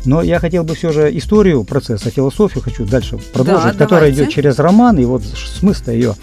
Но 0.04 0.22
я 0.24 0.40
хотел 0.40 0.64
бы 0.64 0.74
все 0.76 0.92
же 0.92 1.16
историю 1.16 1.64
процесса, 1.64 2.10
философию 2.10 2.64
хочу 2.64 2.86
дальше 2.86 3.18
продолжить, 3.34 3.78
которая 3.78 4.10
давайте. 4.10 4.24
идет 4.24 4.30
через 4.34 4.58
роман, 4.58 4.98
и 4.98 5.06
вот 5.06 5.24
смысл 5.24 5.92
ее. 5.92 6.16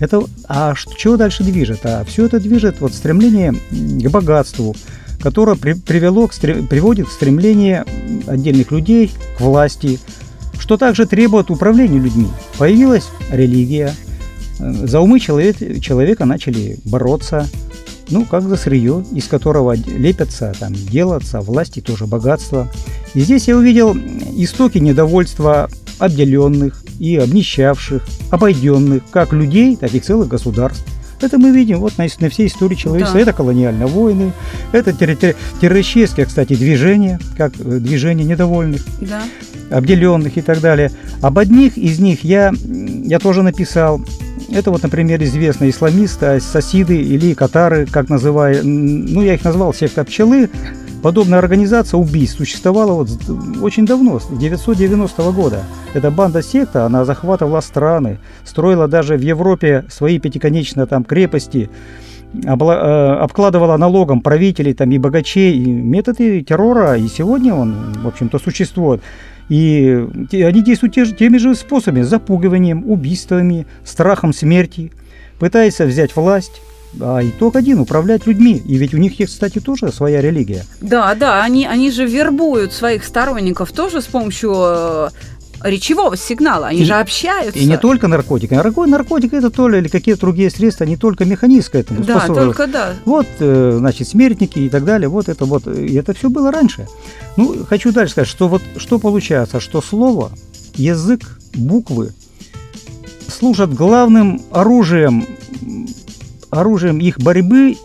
Это, 0.00 0.22
а 0.48 0.74
что, 0.74 0.94
чего 0.96 1.18
дальше 1.18 1.44
движет? 1.44 1.80
А 1.84 2.04
все 2.04 2.24
это 2.24 2.40
движет 2.40 2.80
вот 2.80 2.94
стремление 2.94 3.52
к 3.70 4.08
богатству, 4.08 4.74
которое 5.20 5.56
при- 5.56 5.74
привело 5.74 6.26
к, 6.26 6.34
приводит 6.34 7.08
к 7.08 7.12
стремлению 7.12 7.84
отдельных 8.26 8.70
людей 8.72 9.12
к 9.36 9.42
власти, 9.42 9.98
что 10.58 10.78
также 10.78 11.04
требует 11.06 11.50
управления 11.50 11.98
людьми. 11.98 12.28
Появилась 12.56 13.08
религия, 13.30 13.94
э, 14.58 14.86
за 14.86 15.00
умы 15.00 15.20
человек- 15.20 15.80
человека 15.82 16.24
начали 16.24 16.78
бороться, 16.86 17.46
ну, 18.10 18.24
как 18.24 18.42
за 18.48 18.56
сырье, 18.56 19.04
из 19.12 19.26
которого 19.26 19.74
лепятся, 19.74 20.52
там, 20.58 20.72
делаться, 20.74 21.40
власти 21.40 21.80
тоже 21.80 22.06
богатство. 22.06 22.70
И 23.14 23.20
здесь 23.20 23.48
я 23.48 23.56
увидел 23.56 23.96
истоки 24.36 24.78
недовольства 24.78 25.68
обделенных 25.98 26.82
и 26.98 27.16
обнищавших, 27.16 28.02
обойденных, 28.30 29.02
как 29.10 29.32
людей, 29.32 29.76
так 29.76 29.94
и 29.94 30.00
целых 30.00 30.28
государств. 30.28 30.84
Это 31.20 31.36
мы 31.38 31.50
видим 31.50 31.80
вот 31.80 31.98
на, 31.98 32.06
на 32.20 32.30
всей 32.30 32.46
истории 32.46 32.74
человечества. 32.74 33.18
Да. 33.18 33.22
Это 33.22 33.32
колониальные 33.34 33.86
войны, 33.86 34.32
это 34.72 34.92
террористические, 34.94 36.24
кстати, 36.24 36.54
движения, 36.54 37.20
как 37.36 37.52
э, 37.58 37.78
движение 37.78 38.26
недовольных 38.26 38.82
Да. 39.00 39.22
обделенных 39.70 40.38
и 40.38 40.40
так 40.40 40.60
далее. 40.60 40.90
Об 41.20 41.38
одних 41.38 41.76
из 41.76 41.98
них 41.98 42.24
я, 42.24 42.52
я 42.64 43.18
тоже 43.18 43.42
написал. 43.42 44.00
Это 44.52 44.70
вот, 44.70 44.82
например, 44.82 45.22
известные 45.22 45.70
исламисты, 45.70 46.40
сосиды 46.40 46.96
или 47.00 47.34
катары, 47.34 47.86
как 47.86 48.08
называю. 48.08 48.60
м, 48.60 49.04
Ну, 49.06 49.22
я 49.22 49.34
их 49.34 49.44
назвал 49.44 49.72
секта 49.72 50.04
пчелы. 50.04 50.50
Подобная 51.02 51.38
организация 51.38 51.98
убийств 51.98 52.36
существовала 52.38 52.92
вот 52.92 53.08
очень 53.62 53.86
давно, 53.86 54.18
с 54.20 54.26
990 54.26 55.32
года. 55.32 55.62
Эта 55.94 56.10
банда-секта, 56.10 56.84
она 56.84 57.04
захватывала 57.04 57.60
страны, 57.60 58.18
строила 58.44 58.86
даже 58.88 59.16
в 59.16 59.22
Европе 59.22 59.84
свои 59.88 60.18
пятиконечные 60.18 60.86
там 60.86 61.04
крепости, 61.04 61.70
э, 62.34 62.48
обкладывала 62.48 63.76
налогом 63.78 64.20
правителей 64.20 64.74
там, 64.74 64.90
и 64.90 64.98
богачей. 64.98 65.56
И 65.56 65.66
методы 65.70 66.42
террора 66.42 66.96
и 66.98 67.08
сегодня 67.08 67.54
он, 67.54 67.94
в 68.02 68.06
общем-то, 68.06 68.38
существует. 68.38 69.00
И 69.50 70.06
они 70.32 70.62
действуют 70.62 70.94
те 70.94 71.04
же- 71.04 71.12
теми 71.12 71.36
же 71.36 71.54
способами, 71.54 72.02
запугиванием, 72.02 72.88
убийствами, 72.88 73.66
страхом 73.84 74.32
смерти, 74.32 74.92
пытаются 75.38 75.84
взять 75.84 76.14
власть. 76.16 76.62
А 77.00 77.20
итог 77.22 77.56
один– 77.56 77.78
управлять 77.80 78.26
людьми. 78.26 78.62
И 78.64 78.76
ведь 78.76 78.94
у 78.94 78.96
них 78.96 79.20
есть, 79.20 79.32
кстати, 79.34 79.60
тоже 79.60 79.92
своя 79.92 80.20
религия. 80.20 80.64
Да, 80.80 81.14
да, 81.14 81.42
они, 81.42 81.66
они 81.66 81.90
же 81.90 82.06
вербуют 82.06 82.72
своих 82.72 83.04
сторонников 83.04 83.70
тоже 83.72 84.00
с 84.00 84.06
помощью 84.06 84.52
э, 84.56 85.08
речевого 85.62 86.16
сигнала. 86.16 86.68
Они 86.68 86.80
И- 86.82 86.84
же 86.84 86.94
общаются. 86.94 87.58
И 87.60 87.64
не 87.66 87.76
только 87.78 88.08
наркотики. 88.08 88.52
Нарко- 88.54 88.86
Наркотик– 88.86 89.32
это 89.34 89.50
то 89.50 89.68
ли 89.68 89.78
или 89.78 89.88
какие-то 89.88 90.20
другие 90.22 90.50
средства, 90.50 90.84
не 90.84 90.96
только 90.96 91.24
механизм 91.24 91.72
к 91.72 91.74
этому 91.74 92.02
Да, 92.04 92.26
только 92.26 92.66
да. 92.66 92.94
Вот, 93.04 93.26
э, 93.40 93.74
значит, 93.78 94.08
смертники 94.08 94.58
и 94.58 94.68
так 94.68 94.84
далее, 94.84 95.08
вот 95.08 95.28
это 95.28 95.44
вот, 95.44 95.66
и 95.66 95.94
это 95.94 96.14
все 96.14 96.28
было 96.30 96.50
раньше. 96.50 96.86
Ну, 97.36 97.64
хочу 97.68 97.92
дальше 97.92 98.12
сказать, 98.12 98.28
что 98.28 98.48
вот 98.48 98.62
что 98.76 98.98
получается, 98.98 99.60
что 99.60 99.80
слово, 99.82 100.32
язык, 100.74 101.38
буквы 101.54 102.12
служат 103.28 103.72
главным 103.74 104.42
оружием, 104.50 105.26
оружием 106.50 106.98
их 106.98 107.18
борьбы, 107.18 107.76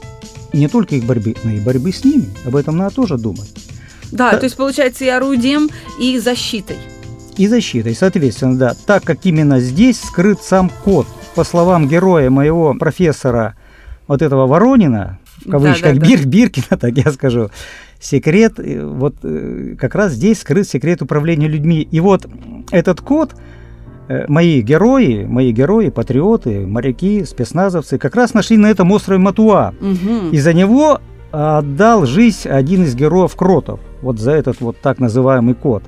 и 0.53 0.57
не 0.57 0.67
только 0.67 0.95
их 0.95 1.03
борьбы, 1.05 1.35
но 1.43 1.51
и 1.51 1.59
борьбы 1.59 1.91
с 1.91 2.03
ними. 2.03 2.25
Об 2.45 2.55
этом 2.55 2.77
надо 2.77 2.95
тоже 2.95 3.17
думать. 3.17 3.51
Да, 4.11 4.31
Да. 4.31 4.37
то 4.37 4.45
есть 4.45 4.55
получается 4.55 5.03
и 5.05 5.09
орудием, 5.09 5.69
и 5.99 6.17
защитой. 6.19 6.77
И 7.37 7.47
защитой, 7.47 7.93
соответственно, 7.95 8.57
да, 8.57 8.73
так 8.85 9.03
как 9.03 9.25
именно 9.25 9.59
здесь 9.59 9.99
скрыт 9.99 10.41
сам 10.41 10.71
код. 10.83 11.05
По 11.35 11.43
словам 11.43 11.87
героя 11.87 12.29
моего 12.29 12.73
профессора 12.73 13.55
вот 14.07 14.21
этого 14.21 14.47
Воронина, 14.47 15.19
в 15.45 15.49
кавычках 15.49 15.95
Да-да-да. 15.95 16.07
Бир, 16.07 16.25
Биркина, 16.25 16.77
так 16.79 16.97
я 16.97 17.11
скажу, 17.11 17.49
секрет, 17.99 18.53
э, 18.59 18.85
вот 18.85 19.15
э, 19.23 19.75
как 19.77 19.95
раз 19.95 20.13
здесь 20.13 20.39
скрыт 20.39 20.67
секрет 20.67 21.01
управления 21.01 21.47
людьми. 21.47 21.87
И 21.91 21.99
вот 21.99 22.25
этот 22.71 23.01
код 23.01 23.35
э, 24.07 24.25
мои 24.27 24.61
герои, 24.61 25.25
мои 25.25 25.51
герои, 25.51 25.89
патриоты, 25.89 26.65
моряки, 26.65 27.25
спецназовцы 27.25 27.97
как 27.97 28.15
раз 28.15 28.33
нашли 28.33 28.57
на 28.57 28.67
этом 28.67 28.91
острове 28.91 29.19
Матуа. 29.19 29.73
Мгм. 29.79 30.31
И 30.31 30.39
за 30.39 30.53
него 30.53 31.01
отдал 31.31 32.05
жизнь 32.05 32.47
один 32.47 32.83
из 32.83 32.95
героев 32.95 33.35
Кротов, 33.35 33.81
вот 34.01 34.19
за 34.19 34.31
этот 34.31 34.61
вот 34.61 34.77
так 34.79 34.99
называемый 34.99 35.53
код. 35.53 35.83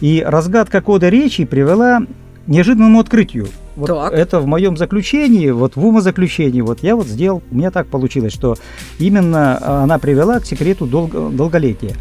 И 0.00 0.22
разгадка 0.26 0.80
кода 0.80 1.08
речи 1.08 1.44
привела 1.44 2.00
к 2.00 2.48
неожиданному 2.48 3.00
открытию. 3.00 3.48
Вот 3.76 3.86
Так. 3.88 4.12
это 4.12 4.38
в 4.40 4.46
моем 4.46 4.76
заключении, 4.76 5.50
вот 5.50 5.76
в 5.76 5.84
умозаключении, 5.84 6.60
вот 6.60 6.82
я 6.82 6.94
вот 6.94 7.06
сделал, 7.06 7.42
у 7.50 7.54
меня 7.56 7.70
так 7.70 7.88
получилось, 7.88 8.32
что 8.32 8.56
именно 9.00 9.82
она 9.82 9.98
привела 9.98 10.38
к 10.38 10.46
секрету 10.46 10.86
долго- 10.86 11.30
долголетия. 11.30 11.94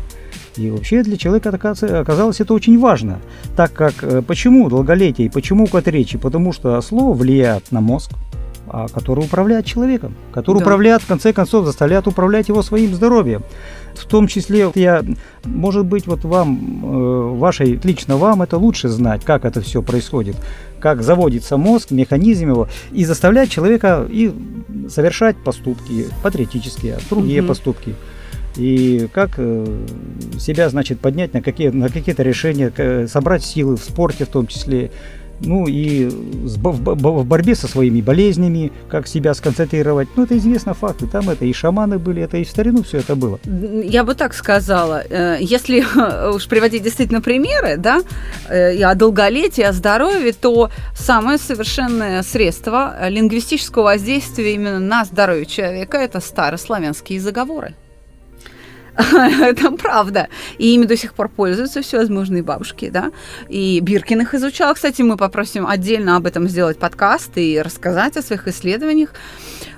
И 0.55 0.69
вообще 0.69 1.01
для 1.01 1.17
человека 1.17 1.50
оказалось, 1.50 2.39
это 2.39 2.53
очень 2.53 2.77
важно, 2.77 3.19
так 3.55 3.73
как 3.73 4.03
э, 4.03 4.21
почему 4.21 4.69
долголетие 4.69 5.31
почему 5.31 5.65
код 5.65 5.88
речи? 5.88 6.19
Потому 6.19 6.51
что 6.53 6.79
слово 6.81 7.13
влияет 7.15 7.71
на 7.71 7.81
мозг, 7.81 8.12
а 8.74 8.88
который 8.88 9.24
управляет 9.24 9.65
человеком, 9.68 10.15
который 10.34 10.58
Да. 10.58 10.63
управляет, 10.65 11.03
в 11.03 11.08
конце 11.08 11.32
концов, 11.32 11.65
заставляет 11.65 12.08
управлять 12.08 12.48
его 12.50 12.63
своим 12.63 12.96
здоровьем. 12.96 13.44
В 13.94 14.06
том 14.06 14.25
числе, 14.27 14.72
я, 14.74 15.03
может 15.46 15.86
быть, 15.86 16.08
вот 16.08 16.24
вам, 16.25 16.82
э, 16.84 17.38
вашей, 17.38 17.80
лично 17.84 18.18
вам 18.18 18.42
это 18.42 18.58
лучше 18.58 18.89
знать, 18.89 19.24
как 19.24 19.46
это 19.46 19.62
все 19.62 19.84
происходит, 19.84 20.36
как 20.80 21.03
заводится 21.03 21.56
мозг, 21.56 21.92
механизм 21.92 22.50
его, 22.50 22.68
и 22.92 23.06
заставлять 23.06 23.51
человека 23.51 24.08
и 24.10 24.34
совершать 24.89 25.36
поступки 25.38 26.08
патриотические, 26.24 26.98
другие 27.12 27.42
Мгм. 27.42 27.50
поступки. 27.50 27.94
И 28.56 29.08
как 29.13 29.32
э, 29.38 29.68
себя, 30.39 30.70
значит, 30.70 31.00
поднять 31.00 31.34
на, 31.36 31.42
какие, 31.44 31.70
на 31.70 31.89
какие-то 31.89 32.24
решения, 32.24 32.72
собрать 33.08 33.44
силы 33.46 33.77
в 33.77 33.84
спорте 33.84 34.25
в 34.25 34.30
том 34.30 34.48
числе, 34.48 34.89
ну 35.40 35.68
и 35.68 36.06
в, 36.06 36.58
бо- 36.60 36.96
в 36.96 37.25
борьбе 37.25 37.56
со 37.56 37.68
своими 37.68 38.02
болезнями, 38.02 38.72
как 38.90 39.08
себя 39.08 39.34
сконцентрировать. 39.34 40.08
Ну, 40.16 40.24
это 40.24 40.38
известно 40.38 40.74
факты. 40.74 41.08
Там 41.08 41.30
это 41.30 41.46
и 41.46 41.54
шаманы 41.54 42.00
были, 42.00 42.22
это 42.22 42.38
и 42.38 42.44
в 42.44 42.50
старину 42.50 42.84
все 42.84 43.00
это 43.00 43.16
было. 43.16 43.40
Я 43.84 44.04
бы 44.04 44.16
так 44.16 44.34
сказала, 44.34 45.04
э, 45.10 45.38
если 45.40 45.84
уж 46.36 46.48
приводить 46.48 46.84
действительно 46.84 47.22
примеры, 47.22 47.78
да, 47.78 48.02
э, 48.50 48.75
и 48.75 48.84
о 48.84 48.96
долголетии, 48.96 49.63
о 49.63 49.74
здоровье, 49.74 50.34
то 50.34 50.70
самое 50.96 51.38
совершенное 51.38 52.24
средство 52.24 53.10
лингвистического 53.10 53.84
воздействия 53.84 54.54
именно 54.54 54.80
на 54.80 55.06
здоровье 55.06 55.46
человека– 55.46 55.98
это 56.00 56.20
старославянские 56.20 57.20
заговоры. 57.20 57.75
Это 59.41 59.71
правда. 59.71 60.27
И 60.57 60.73
ими 60.73 60.85
до 60.85 60.95
сих 60.95 61.13
пор 61.13 61.29
пользуются 61.29 61.81
всевозможные 61.81 62.43
бабушки, 62.43 62.89
да. 62.89 63.12
И 63.50 63.79
Биркин 63.79 64.21
их 64.21 64.33
изучал. 64.35 64.73
Кстати, 64.75 65.01
мы 65.01 65.17
попросим 65.17 65.65
отдельно 65.65 66.15
об 66.15 66.25
этом 66.25 66.47
сделать 66.47 66.77
подкаст 66.77 67.31
и 67.38 67.62
рассказать 67.62 68.17
о 68.17 68.21
своих 68.21 68.47
исследованиях. 68.47 69.09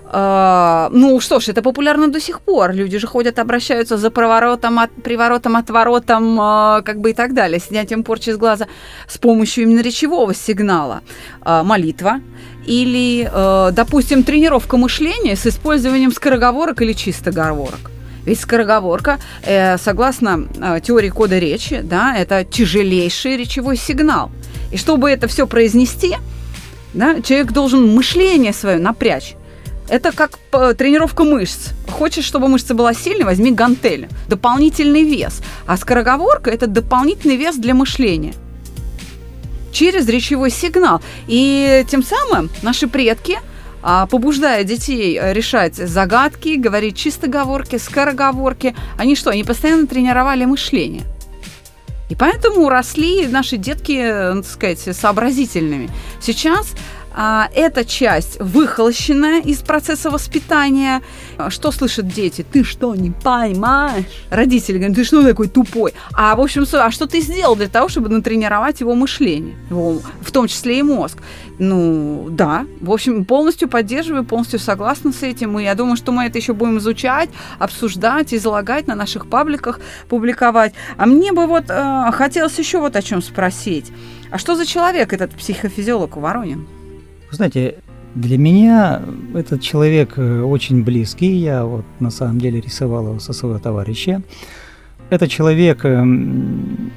А, 0.07 0.89
ну 0.91 1.19
что 1.19 1.39
ж, 1.39 1.49
это 1.49 1.61
популярно 1.61 2.09
до 2.09 2.19
сих 2.19 2.41
пор. 2.41 2.73
Люди 2.73 2.97
же 2.97 3.07
ходят, 3.07 3.39
обращаются 3.39 3.97
за 3.97 4.11
проворотом, 4.11 4.79
от, 4.79 4.91
приворотом, 4.91 5.55
отворотом, 5.55 6.39
а, 6.39 6.81
как 6.81 6.99
бы 6.99 7.11
и 7.11 7.13
так 7.13 7.33
далее, 7.33 7.59
снятием 7.59 8.03
порчи 8.03 8.31
с 8.31 8.37
глаза 8.37 8.67
с 9.07 9.17
помощью 9.17 9.63
именно 9.63 9.81
речевого 9.81 10.33
сигнала. 10.33 11.01
А, 11.41 11.63
молитва 11.63 12.19
или, 12.67 13.29
допустим, 13.73 14.23
тренировка 14.23 14.75
мышления 14.77 15.35
с 15.35 15.45
использованием 15.45 16.11
скороговорок 16.11 16.81
или 16.81 16.93
чистоговорок. 16.93 17.94
Ведь 18.25 18.39
скороговорка, 18.39 19.19
э, 19.43 19.77
согласно 19.77 20.47
э, 20.59 20.79
теории 20.81 21.09
кода 21.09 21.37
речи, 21.39 21.81
да, 21.83 22.15
это 22.17 22.43
тяжелейший 22.43 23.37
речевой 23.37 23.77
сигнал. 23.77 24.31
И 24.71 24.77
чтобы 24.77 25.11
это 25.11 25.27
все 25.27 25.45
произнести, 25.45 26.15
да, 26.93 27.21
человек 27.21 27.51
должен 27.51 27.93
мышление 27.93 28.53
свое 28.53 28.77
напрячь. 28.79 29.35
Это 29.87 30.11
как 30.11 30.39
п- 30.51 30.73
тренировка 30.73 31.23
мышц. 31.23 31.69
Хочешь, 31.87 32.25
чтобы 32.25 32.47
мышца 32.47 32.73
была 32.73 32.93
сильной, 32.93 33.25
возьми 33.25 33.51
гантель. 33.51 34.07
Дополнительный 34.27 35.03
вес. 35.03 35.41
А 35.67 35.77
скороговорка– 35.77 36.49
это 36.51 36.65
дополнительный 36.65 37.35
вес 37.35 37.55
для 37.57 37.73
мышления 37.73 38.33
через 39.71 40.07
речевой 40.07 40.49
сигнал. 40.49 41.01
И 41.27 41.85
тем 41.91 42.01
самым 42.01 42.49
наши 42.61 42.87
предки 42.87 43.37
побуждая 44.07 44.63
детей 44.63 45.15
э, 45.15 45.31
решать 45.31 45.75
загадки, 45.75 46.55
говорить 46.55 46.97
чистоговорки, 46.97 47.77
скороговорки. 47.77 48.75
Они 48.97 49.15
что, 49.15 49.29
они 49.29 49.43
постоянно 49.43 49.85
тренировали 49.85 50.45
мышление. 50.45 51.03
И 52.09 52.15
поэтому 52.15 52.67
росли 52.67 53.27
наши 53.27 53.57
детки, 53.57 53.93
э, 53.93 54.33
ну, 54.33 54.41
так 54.41 54.51
сказать, 54.51 54.79
сообразительными. 54.79 55.89
Сейчас 56.19 56.73
а, 57.17 57.49
эта 57.55 57.85
часть 57.85 58.37
выхолощенная 58.41 59.41
из 59.41 59.59
процесса 59.59 60.09
воспитания. 60.11 61.01
Что 61.49 61.71
слышат 61.71 62.07
дети? 62.09 62.45
Ты 62.51 62.63
что, 62.65 62.93
не 62.93 63.11
поймаешь? 63.11 64.05
Родители 64.29 64.77
говорят, 64.77 64.97
ты 64.97 65.05
что 65.05 65.23
такой 65.23 65.47
тупой? 65.47 65.93
А, 66.13 66.35
в 66.35 66.41
общем, 66.41 66.65
а 66.73 66.91
что 66.91 67.07
ты 67.07 67.21
сделал 67.21 67.55
для 67.55 67.69
того, 67.69 67.87
чтобы 67.87 68.09
натренировать 68.09 68.81
его 68.81 68.95
мышление, 68.95 69.55
его, 69.69 70.01
в 70.21 70.31
том 70.31 70.47
числе 70.47 70.79
и 70.79 70.83
мозг? 70.83 71.19
Ну, 71.57 72.27
да. 72.29 72.65
В 72.81 72.91
общем, 72.91 73.23
полностью 73.23 73.69
поддерживаю, 73.69 74.25
полностью 74.25 74.59
согласна 74.59 75.13
с 75.13 75.23
этим. 75.23 75.57
И 75.57 75.63
я 75.63 75.73
думаю, 75.73 75.95
что 75.95 76.11
мы 76.11 76.25
это 76.25 76.37
еще 76.37 76.53
будем 76.53 76.79
изучать, 76.79 77.29
обсуждать, 77.59 78.33
излагать 78.33 78.87
на 78.87 78.95
наших 78.95 79.27
пабликах, 79.27 79.79
публиковать. 80.09 80.73
А 80.97 81.05
мне 81.05 81.31
бы 81.31 81.47
вот 81.47 81.65
э, 81.69 82.11
хотелось 82.11 82.59
еще 82.59 82.79
вот 82.79 82.97
о 82.97 83.01
чем 83.01 83.21
спросить. 83.21 83.91
А 84.31 84.37
что 84.37 84.55
за 84.55 84.65
человек 84.65 85.13
этот 85.13 85.31
психофизиолог 85.31 86.17
Воронин? 86.17 86.67
Знаете, 87.35 87.75
для 88.15 88.37
меня 88.37 89.01
этот 89.33 89.61
человек 89.61 90.13
э, 90.15 90.41
очень 90.41 90.83
близкий. 90.83 91.35
Я 91.35 91.65
вот 91.65 91.83
на 91.99 92.09
самом 92.09 92.39
деле 92.39 92.61
рисовал 92.61 93.09
его 93.09 93.19
со 93.19 93.33
своего 93.33 93.59
товарища. 93.59 94.21
Это 95.09 95.27
человек 95.27 95.83
эм, 95.83 96.91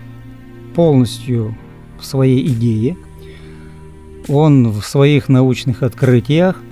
полностью 0.76 1.56
в 1.98 2.04
своей 2.04 2.46
идее, 2.46 2.96
он 4.28 4.70
в 4.70 4.82
своих 4.84 5.28
научных 5.28 5.82
открытиях, 5.82 6.62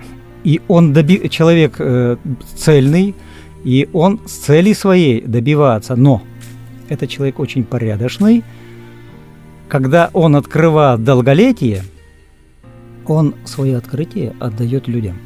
и 0.44 0.60
он 0.68 0.92
доби... 0.92 1.28
человек 1.28 1.74
э, 1.80 2.16
цельный, 2.54 3.16
и 3.64 3.88
он 3.92 4.20
с 4.26 4.32
цели 4.32 4.74
своей 4.74 5.22
добиваться. 5.22 5.96
Но 5.96 6.22
это 6.88 7.08
человек 7.08 7.40
очень 7.40 7.64
порядочный. 7.64 8.44
Когда 9.66 10.10
он 10.12 10.36
открывает 10.36 11.02
долголетие– 11.02 11.82
он 13.10 13.34
свое 13.44 13.76
открытие 13.76 14.34
отдает 14.40 14.88
людям. 14.88 15.18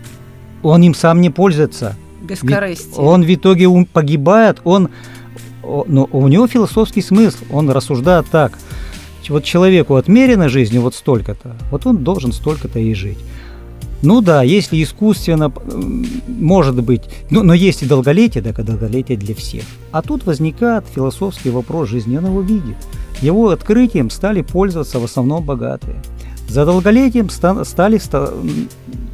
Он 0.62 0.82
им 0.82 0.94
сам 0.94 1.20
не 1.20 1.30
пользуется. 1.30 1.96
Бескорыстие. 2.22 3.04
Он 3.04 3.22
в 3.22 3.34
итоге 3.34 3.68
погибает, 3.92 4.60
он, 4.64 4.90
но 5.62 6.08
у 6.12 6.28
него 6.28 6.46
философский 6.46 7.02
смысл, 7.02 7.44
он 7.50 7.70
рассуждает 7.70 8.26
так. 8.30 8.58
Вот 9.28 9.44
человеку 9.44 9.94
отмерено 9.94 10.48
жизнью 10.48 10.82
вот 10.82 10.94
столько-то, 10.96 11.56
вот 11.70 11.86
он 11.86 11.98
должен 11.98 12.32
столько-то 12.32 12.80
и 12.80 12.92
жить. 12.94 13.18
Ну 14.02 14.22
да, 14.22 14.42
если 14.42 14.82
искусственно, 14.82 15.52
может 16.26 16.82
быть, 16.82 17.02
ну, 17.30 17.42
но 17.42 17.54
есть 17.54 17.82
и 17.82 17.86
долголетие, 17.86 18.42
так 18.42 18.58
и 18.58 18.62
долголетие 18.62 19.16
для 19.16 19.34
всех. 19.34 19.62
А 19.92 20.02
тут 20.02 20.24
возникает 20.24 20.84
философский 20.92 21.50
вопрос 21.50 21.90
жизненного 21.90 22.40
вида. 22.40 22.74
Его 23.20 23.50
открытием 23.50 24.10
стали 24.10 24.42
пользоваться 24.42 24.98
в 24.98 25.04
основном 25.04 25.44
богатые. 25.44 26.02
За 26.50 26.64
долголетием 26.64 27.30
стали 27.30 27.98
ста 27.98 28.32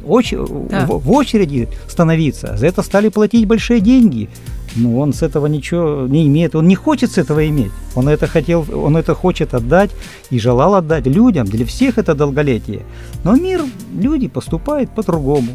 оч 0.07 0.31
да. 0.31 0.85
в, 0.87 0.99
в 0.99 1.11
очереди 1.11 1.67
становиться, 1.87 2.57
за 2.57 2.65
это 2.65 2.81
стали 2.81 3.09
платить 3.09 3.45
большие 3.45 3.79
деньги. 3.79 4.27
Но 4.75 4.97
он 4.99 5.13
с 5.13 5.21
этого 5.21 5.45
ничего 5.47 6.07
не 6.07 6.27
имеет, 6.27 6.55
он 6.55 6.67
не 6.67 6.75
хочет 6.75 7.11
с 7.11 7.17
этого 7.17 7.47
иметь. 7.47 7.71
Он 7.95 8.09
это 8.09 8.27
хотел, 8.27 8.65
он 8.73 8.97
это 8.97 9.13
хочет 9.13 9.53
отдать 9.53 9.91
и 10.31 10.39
желал 10.39 10.75
отдать 10.75 11.05
людям. 11.05 11.45
Для 11.45 11.65
всех 11.65 11.97
это 11.97 12.15
долголетие. 12.15 12.81
Но 13.23 13.35
мир, 13.35 13.61
люди 13.93 14.27
поступают 14.27 14.89
по-другому. 14.89 15.49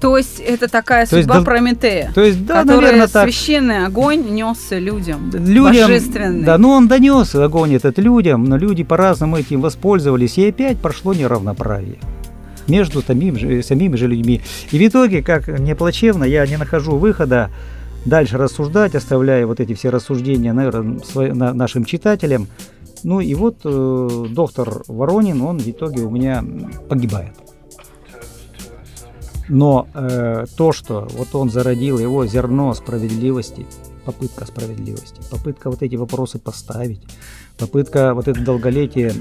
То 0.00 0.16
есть 0.16 0.40
это 0.40 0.68
такая 0.68 1.06
то 1.06 1.16
судьба 1.16 1.36
есть, 1.36 1.46
Прометея, 1.46 2.12
то 2.14 2.22
есть, 2.22 2.44
да, 2.46 2.62
который 2.62 2.92
наверное, 2.92 3.08
священный 3.08 3.80
так. 3.80 3.88
огонь 3.88 4.22
нес 4.30 4.58
людям, 4.70 5.30
людям 5.32 5.88
божественный. 5.88 6.44
Да, 6.44 6.58
ну 6.58 6.70
он 6.70 6.88
донес 6.88 7.34
огонь 7.34 7.74
этот 7.74 7.98
людям, 7.98 8.44
но 8.44 8.56
люди 8.56 8.82
по-разному 8.82 9.36
этим 9.36 9.60
воспользовались, 9.60 10.38
и 10.38 10.48
опять 10.48 10.78
прошло 10.78 11.14
неравноправие 11.14 11.98
между 12.68 13.02
самим 13.02 13.36
же, 13.38 13.62
самими 13.62 13.96
же 13.96 14.06
людьми. 14.06 14.40
И 14.70 14.78
в 14.78 14.88
итоге, 14.88 15.22
как 15.22 15.48
не 15.48 15.74
плачевно, 15.74 16.24
я 16.24 16.46
не 16.46 16.56
нахожу 16.56 16.96
выхода 16.96 17.50
дальше 18.04 18.38
рассуждать, 18.38 18.94
оставляя 18.94 19.46
вот 19.46 19.60
эти 19.60 19.74
все 19.74 19.90
рассуждения, 19.90 20.52
наверное, 20.52 21.00
своим, 21.00 21.36
на, 21.36 21.52
нашим 21.52 21.84
читателям. 21.84 22.48
Ну 23.02 23.20
и 23.20 23.34
вот 23.34 23.58
э, 23.64 24.26
доктор 24.30 24.82
Воронин, 24.88 25.42
он 25.42 25.58
в 25.58 25.68
итоге 25.68 26.02
у 26.02 26.10
меня 26.10 26.44
погибает. 26.88 27.32
Но 29.50 29.88
э, 29.94 30.46
то, 30.56 30.70
что 30.70 31.08
вот 31.10 31.34
он 31.34 31.50
зародил 31.50 31.98
его 31.98 32.24
зерно 32.24 32.72
справедливости, 32.72 33.66
попытка 34.04 34.46
справедливости, 34.46 35.20
попытка 35.28 35.70
вот 35.70 35.82
эти 35.82 35.96
вопросы 35.96 36.38
поставить, 36.38 37.02
попытка 37.58 38.14
вот 38.14 38.28
это 38.28 38.40
долголетие 38.40 39.12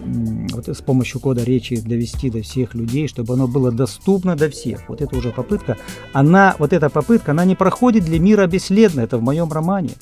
вот 0.54 0.68
с 0.68 0.82
помощью 0.82 1.20
кода 1.20 1.44
речи 1.44 1.82
довести 1.82 2.30
до 2.30 2.44
всех 2.44 2.76
людей, 2.76 3.08
чтобы 3.08 3.34
оно 3.34 3.48
было 3.48 3.72
доступно 3.72 4.36
до 4.36 4.52
всех. 4.52 4.88
Вот 4.88 5.02
это 5.02 5.18
уже 5.18 5.32
попытка. 5.32 5.78
Она, 6.14 6.56
вот 6.60 6.74
эта 6.74 6.92
попытка, 6.92 7.32
она 7.32 7.44
не 7.44 7.56
проходит 7.56 8.06
для 8.06 8.20
мира 8.20 8.46
бесследно. 8.46 9.02
Это 9.02 9.18
в 9.18 9.24
моем 9.24 9.52
романе. 9.52 9.94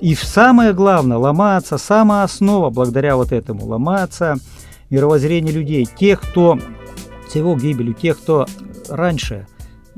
И 0.00 0.16
самое 0.16 0.72
главное, 0.72 1.16
ломается 1.16 1.78
сама 1.78 2.24
основа, 2.24 2.70
благодаря 2.70 3.14
вот 3.14 3.30
этому, 3.30 3.66
ломается 3.66 4.34
мировоззрение 4.90 5.52
людей, 5.52 5.86
тех, 5.86 6.20
кто 6.20 6.58
с 7.28 7.36
его 7.36 7.54
гибелью, 7.54 7.94
тех, 7.94 8.18
кто 8.18 8.46
раньше 8.88 9.46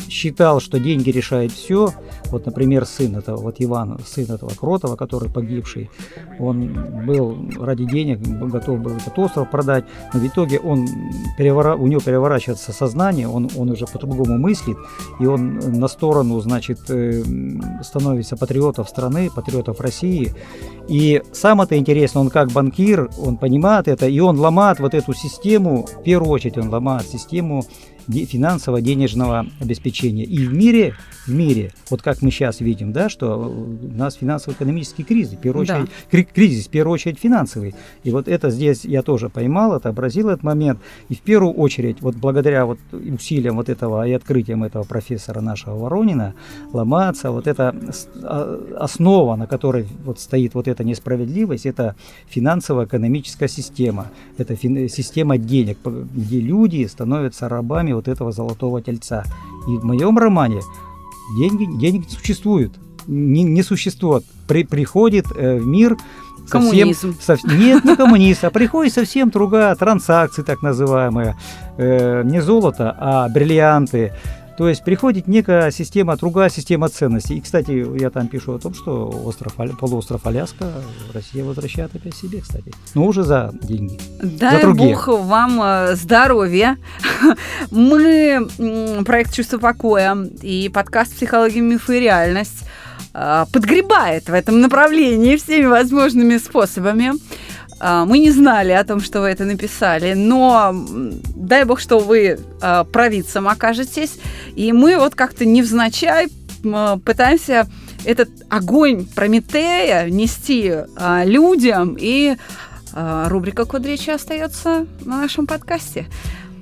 считал, 0.09 0.61
что 0.61 0.79
деньги 0.79 1.11
решают 1.11 1.53
все, 1.53 1.91
вот, 2.27 2.47
например, 2.47 2.87
сын 2.87 3.17
этого, 3.17 3.37
вот 3.37 3.57
Иван, 3.59 3.99
сын 4.07 4.25
этого 4.25 4.51
Кротова, 4.51 4.97
который 4.97 5.31
погибший, 5.31 5.91
он 6.39 7.05
был 7.07 7.37
ради 7.59 7.85
денег, 7.85 8.21
готов 8.21 8.81
был 8.81 8.93
этот 8.93 9.19
остров 9.19 9.51
продать, 9.51 9.85
но 10.13 10.21
в 10.21 10.27
итоге 10.27 10.59
он 10.59 10.89
перевора... 11.37 11.77
у 11.77 11.87
него 11.87 12.01
переворачивается 12.01 12.73
сознание, 12.73 13.29
он, 13.29 13.51
он 13.57 13.71
уже 13.71 13.87
по-другому 13.87 14.39
мыслит, 14.39 14.77
и 15.19 15.27
он 15.27 15.59
на 15.59 15.89
сторону, 15.89 16.41
значит, 16.41 16.79
э, 16.89 17.23
становится 17.83 18.37
патриотов 18.37 18.89
страны, 18.89 19.31
патриотов 19.35 19.81
России. 19.81 20.35
И 20.89 21.23
самое-то 21.33 21.77
интересное, 21.77 22.21
он 22.21 22.31
как 22.31 22.51
банкир, 22.51 23.11
он 23.19 23.37
понимает 23.37 23.89
это, 23.89 24.07
и 24.09 24.19
он 24.21 24.39
ломает 24.39 24.81
вот 24.81 24.95
эту 24.95 25.15
систему, 25.15 25.87
в 25.87 26.03
первую 26.03 26.31
очередь 26.31 26.59
он 26.59 26.69
ломает 26.69 27.07
систему 27.07 27.65
финансово-денежного 28.11 29.47
обеспечения. 29.61 30.25
И 30.25 30.47
в 30.47 30.53
мире, 30.53 30.95
в 31.27 31.33
мире, 31.33 31.73
вот 31.91 32.03
как 32.03 32.23
мы 32.23 32.31
сейчас 32.31 32.61
видим, 32.61 32.93
да, 32.93 33.09
что 33.09 33.37
у 33.37 33.97
нас 33.97 34.15
финансово-экономический 34.15 35.05
кризис, 35.05 35.35
в 35.35 35.41
первую 35.41 35.63
очередь, 35.63 35.91
да. 36.11 36.23
кризис, 36.25 36.67
в 36.67 36.71
первую 36.71 36.95
очередь 36.95 37.19
финансовый. 37.19 37.75
И 38.05 38.11
вот 38.11 38.29
это 38.29 38.51
здесь 38.51 38.85
я 38.85 39.03
тоже 39.03 39.29
поймал, 39.29 39.73
отобразил 39.73 40.29
этот 40.29 40.43
момент. 40.43 40.81
И 41.09 41.15
в 41.15 41.21
первую 41.21 41.55
очередь, 41.55 42.01
вот 42.01 42.17
благодаря 42.17 42.67
вот 42.67 42.79
усилиям 42.93 43.57
вот 43.57 43.69
этого 43.69 44.07
и 44.07 44.13
открытиям 44.13 44.65
этого 44.65 44.85
профессора 44.85 45.41
нашего 45.41 45.77
Воронина, 45.77 46.35
ломаться 46.73 47.31
вот 47.31 47.47
эта 47.47 47.75
а, 48.23 48.77
основа, 48.79 49.37
на 49.37 49.47
которой 49.47 49.87
вот 50.05 50.21
стоит 50.21 50.55
вот 50.55 50.69
эта 50.69 50.85
несправедливость, 50.85 51.67
это 51.67 51.95
финансово-экономическая 52.29 53.49
система. 53.49 54.11
Это 54.39 54.57
система 54.57 55.39
денег, 55.39 55.79
где 55.85 56.41
люди 56.41 56.85
становятся 56.87 57.49
рабами 57.49 57.93
вот 58.01 58.09
этого 58.09 58.33
золотого 58.33 58.81
тельца. 58.83 59.25
И 59.69 59.77
в 59.77 59.85
моем 59.85 60.19
романе 60.19 60.61
деньги, 61.39 61.65
денег 61.79 62.07
не 62.07 62.15
существует. 62.15 62.73
Не, 63.07 63.43
не 63.43 63.63
существует. 63.63 64.25
При, 64.49 64.65
приходит 64.65 65.27
э, 65.35 65.59
в 65.59 65.67
мир 65.67 65.97
совсем... 66.47 66.71
Коммунизм. 66.71 67.17
Сов, 67.21 67.45
нет, 67.45 67.85
не 67.85 67.97
коммунизм, 67.97 68.47
а 68.47 68.51
приходит 68.51 68.93
совсем 68.93 69.31
другая 69.31 69.75
транзакции, 69.75 70.43
так 70.43 70.63
называемые. 70.63 71.37
Э, 71.77 72.23
не 72.25 72.41
золото, 72.41 72.97
а 72.99 73.29
бриллианты, 73.29 74.13
то 74.61 74.69
есть 74.69 74.85
приходит 74.85 75.27
некая 75.27 75.71
система, 75.71 76.19
другая 76.19 76.51
система 76.51 76.91
ценностей. 76.91 77.39
И, 77.39 77.41
кстати, 77.41 77.99
я 77.99 78.11
там 78.11 78.29
пишу 78.29 78.53
о 78.53 78.59
том, 78.59 78.75
что 78.75 79.09
остров, 79.25 79.55
полуостров 79.55 80.27
Аляска 80.27 80.71
Россия 81.15 81.43
возвращает 81.43 81.97
опять 81.97 82.15
себе, 82.15 82.43
кстати. 82.43 82.71
Но 82.95 83.07
уже 83.07 83.23
за 83.23 83.55
деньги. 83.63 83.99
Дай 84.23 84.57
за 84.57 84.67
другие. 84.67 84.95
Бог 84.95 85.09
вам 85.09 85.63
э, 85.63 85.95
здоровья. 85.97 86.77
Мы, 87.71 88.47
проект 89.07 89.33
«Чувство 89.33 89.57
покоя» 89.57 90.15
и 90.43 90.69
подкаст 90.69 91.15
«Психология, 91.15 91.63
мифы 91.63 91.97
и 91.97 92.01
реальность» 92.01 92.67
э, 93.15 93.47
подгребает 93.51 94.29
в 94.29 94.35
этом 94.35 94.61
направлении 94.61 95.37
всеми 95.37 95.65
возможными 95.69 96.37
способами. 96.37 97.13
А, 97.81 98.05
мы 98.05 98.19
не 98.19 98.31
знали 98.31 98.73
о 98.73 98.85
том, 98.85 99.01
что 99.01 99.23
вы 99.23 99.29
это 99.29 99.45
написали, 99.45 100.13
но 100.13 100.75
дай 101.35 101.65
бог, 101.65 101.81
что 101.81 101.99
вы 101.99 102.39
э, 102.63 102.85
провидцем 102.93 103.49
окажетесь. 103.49 104.19
И 104.55 104.73
мы 104.73 104.99
вот 104.99 105.15
как-то 105.15 105.45
невзначай 105.45 106.29
э, 106.63 106.97
пытаемся 107.05 107.67
этот 108.05 108.29
огонь 108.49 109.07
Прометея 109.07 110.09
нести 110.09 110.73
людям. 111.25 111.97
И 111.99 112.37
рубрика 112.93 113.67
«Код 113.67 113.87
речи» 113.87 114.11
остается 114.11 114.87
на 115.05 115.19
нашем 115.19 115.47
подкасте. 115.47 116.07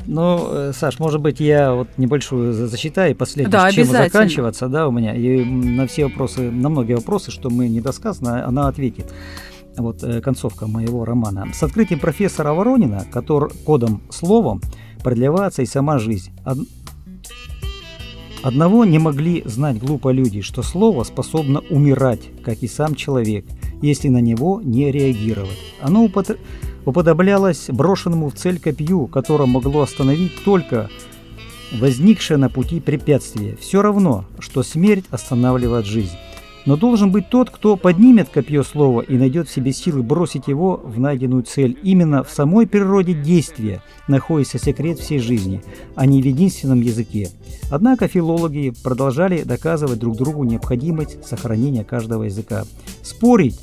Ну, 0.08 0.48
э, 0.50 0.72
Саш, 0.74 0.98
может 0.98 1.20
быть, 1.20 1.38
я 1.38 1.74
вот 1.74 1.88
небольшую 1.98 2.54
зачитаю 2.54 3.14
последнюю, 3.14 3.52
да, 3.52 3.70
чем 3.70 3.84
заканчиваться, 3.84 4.66
да, 4.66 4.88
у 4.88 4.90
меня. 4.90 5.14
И 5.14 5.44
на 5.44 5.86
все 5.86 6.06
вопросы, 6.06 6.50
на 6.50 6.70
многие 6.70 6.94
вопросы, 6.94 7.30
что 7.30 7.50
мы 7.50 7.68
недосказано, 7.68 8.46
она 8.46 8.68
ответит. 8.68 9.12
Вот 9.78 10.02
э, 10.02 10.20
концовка 10.20 10.66
моего 10.66 11.04
романа. 11.04 11.46
С 11.54 11.62
открытием 11.62 12.00
профессора 12.00 12.52
Воронина, 12.52 13.06
который 13.10 13.50
кодом 13.64 14.02
словом 14.10 14.60
продлевается 15.02 15.62
и 15.62 15.66
сама 15.66 15.98
жизнь. 15.98 16.32
Од... 16.44 16.58
Одного 18.42 18.84
не 18.84 18.98
могли 18.98 19.42
знать 19.46 19.78
глупо 19.78 20.10
люди, 20.10 20.42
что 20.42 20.62
слово 20.62 21.04
способно 21.04 21.60
умирать, 21.70 22.20
как 22.44 22.62
и 22.62 22.68
сам 22.68 22.94
человек, 22.94 23.44
если 23.82 24.08
на 24.08 24.20
него 24.20 24.60
не 24.62 24.92
реагировать. 24.92 25.58
Оно 25.80 26.04
употребляется 26.04 26.46
уподоблялось 26.88 27.66
брошенному 27.68 28.30
в 28.30 28.34
цель 28.34 28.58
копью, 28.58 29.08
которое 29.08 29.44
могло 29.44 29.82
остановить 29.82 30.42
только 30.42 30.88
возникшее 31.72 32.38
на 32.38 32.48
пути 32.48 32.80
препятствие. 32.80 33.56
Все 33.56 33.82
равно, 33.82 34.24
что 34.38 34.62
смерть 34.62 35.04
останавливает 35.10 35.84
жизнь. 35.84 36.16
Но 36.66 36.76
должен 36.76 37.10
быть 37.10 37.30
тот, 37.30 37.50
кто 37.50 37.76
поднимет 37.76 38.28
копье 38.28 38.62
слова 38.62 39.00
и 39.00 39.16
найдет 39.16 39.48
в 39.48 39.52
себе 39.52 39.72
силы 39.72 40.02
бросить 40.02 40.48
его 40.48 40.76
в 40.76 41.00
найденную 41.00 41.42
цель. 41.42 41.78
Именно 41.82 42.24
в 42.24 42.30
самой 42.30 42.66
природе 42.66 43.14
действия 43.14 43.82
находится 44.06 44.58
секрет 44.58 44.98
всей 44.98 45.18
жизни, 45.18 45.62
а 45.94 46.06
не 46.06 46.20
в 46.20 46.26
единственном 46.26 46.80
языке. 46.80 47.30
Однако 47.70 48.08
филологи 48.08 48.74
продолжали 48.82 49.42
доказывать 49.42 49.98
друг 49.98 50.16
другу 50.16 50.44
необходимость 50.44 51.26
сохранения 51.26 51.84
каждого 51.84 52.24
языка. 52.24 52.64
Спорить 53.02 53.58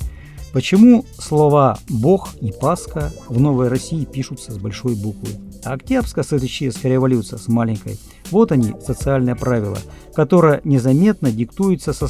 Почему 0.56 1.04
слова 1.18 1.78
«Бог» 1.90 2.30
и 2.40 2.50
«Пасха» 2.50 3.12
в 3.28 3.38
Новой 3.38 3.68
России 3.68 4.06
пишутся 4.06 4.52
с 4.52 4.56
большой 4.56 4.94
буквы, 4.94 5.28
а 5.62 5.74
Октябрьская 5.74 6.24
социалистическая 6.24 6.88
революция 6.92 7.38
с 7.38 7.46
маленькой? 7.46 7.98
Вот 8.30 8.52
они, 8.52 8.72
социальные 8.82 9.36
правила, 9.36 9.76
которые 10.14 10.62
незаметно 10.64 11.30
диктуются 11.30 11.92
со, 11.92 12.08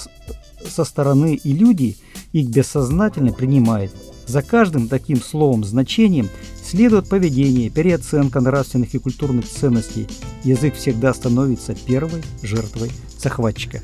со 0.65 0.85
стороны, 0.85 1.35
и 1.35 1.53
люди 1.53 1.97
их 2.33 2.49
бессознательно 2.49 3.33
принимают. 3.33 3.93
За 4.27 4.43
каждым 4.43 4.89
таким 4.89 5.21
словом 5.23 5.65
значением 5.65 6.29
следует 6.65 7.09
поведение, 7.09 7.71
переоценка 7.71 8.41
нравственных 8.41 8.95
и 8.95 8.99
культурных 8.99 9.49
ценностей. 9.49 10.09
Язык 10.43 10.75
всегда 10.75 11.15
становится 11.15 11.75
первой 11.75 12.23
жертвой 12.43 12.91
захватчика. 13.19 13.83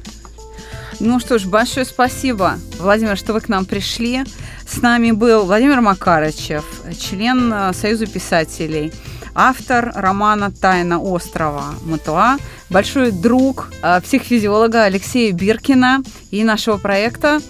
Ну 1.01 1.19
что 1.21 1.39
ж, 1.39 1.47
большое 1.47 1.87
спасибо, 1.87 2.59
Владимир, 2.79 3.17
что 3.17 3.33
вы 3.33 3.41
к 3.41 3.49
нам 3.49 3.65
пришли. 3.65 4.25
С 4.67 4.81
нами 4.83 5.11
был 5.11 5.45
Владимир 5.45 5.81
Макарычев, 5.81 6.65
член 6.99 7.53
э, 7.53 7.73
Союза 7.73 8.07
писателей, 8.07 8.93
автор 9.35 9.93
романа 9.95 10.51
«Тайна 10.51 11.01
острова 11.01 11.75
Матуа», 11.85 12.39
большой 12.71 13.11
друг 13.11 13.71
э, 13.83 14.01
психофизиолога 14.01 14.85
Алексея 14.85 15.33
Биркина 15.33 16.03
и 16.31 16.45
нашего 16.45 16.77
проекта 16.79 17.41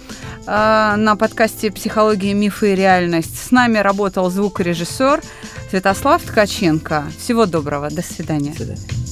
э, 0.45 0.95
на 0.97 1.15
подкасте 1.15 1.71
«Психология, 1.71 2.33
мифы 2.33 2.73
и 2.73 2.75
реальность». 2.75 3.37
С 3.47 3.51
нами 3.51 3.77
работал 3.77 4.29
звукорежиссер 4.29 5.21
Святослав 5.69 6.21
Ткаченко. 6.21 7.05
Всего 7.17 7.45
доброго. 7.45 7.89
До 7.89 8.01
свидания. 8.01 8.51
До 8.51 8.57
свидания. 8.57 9.02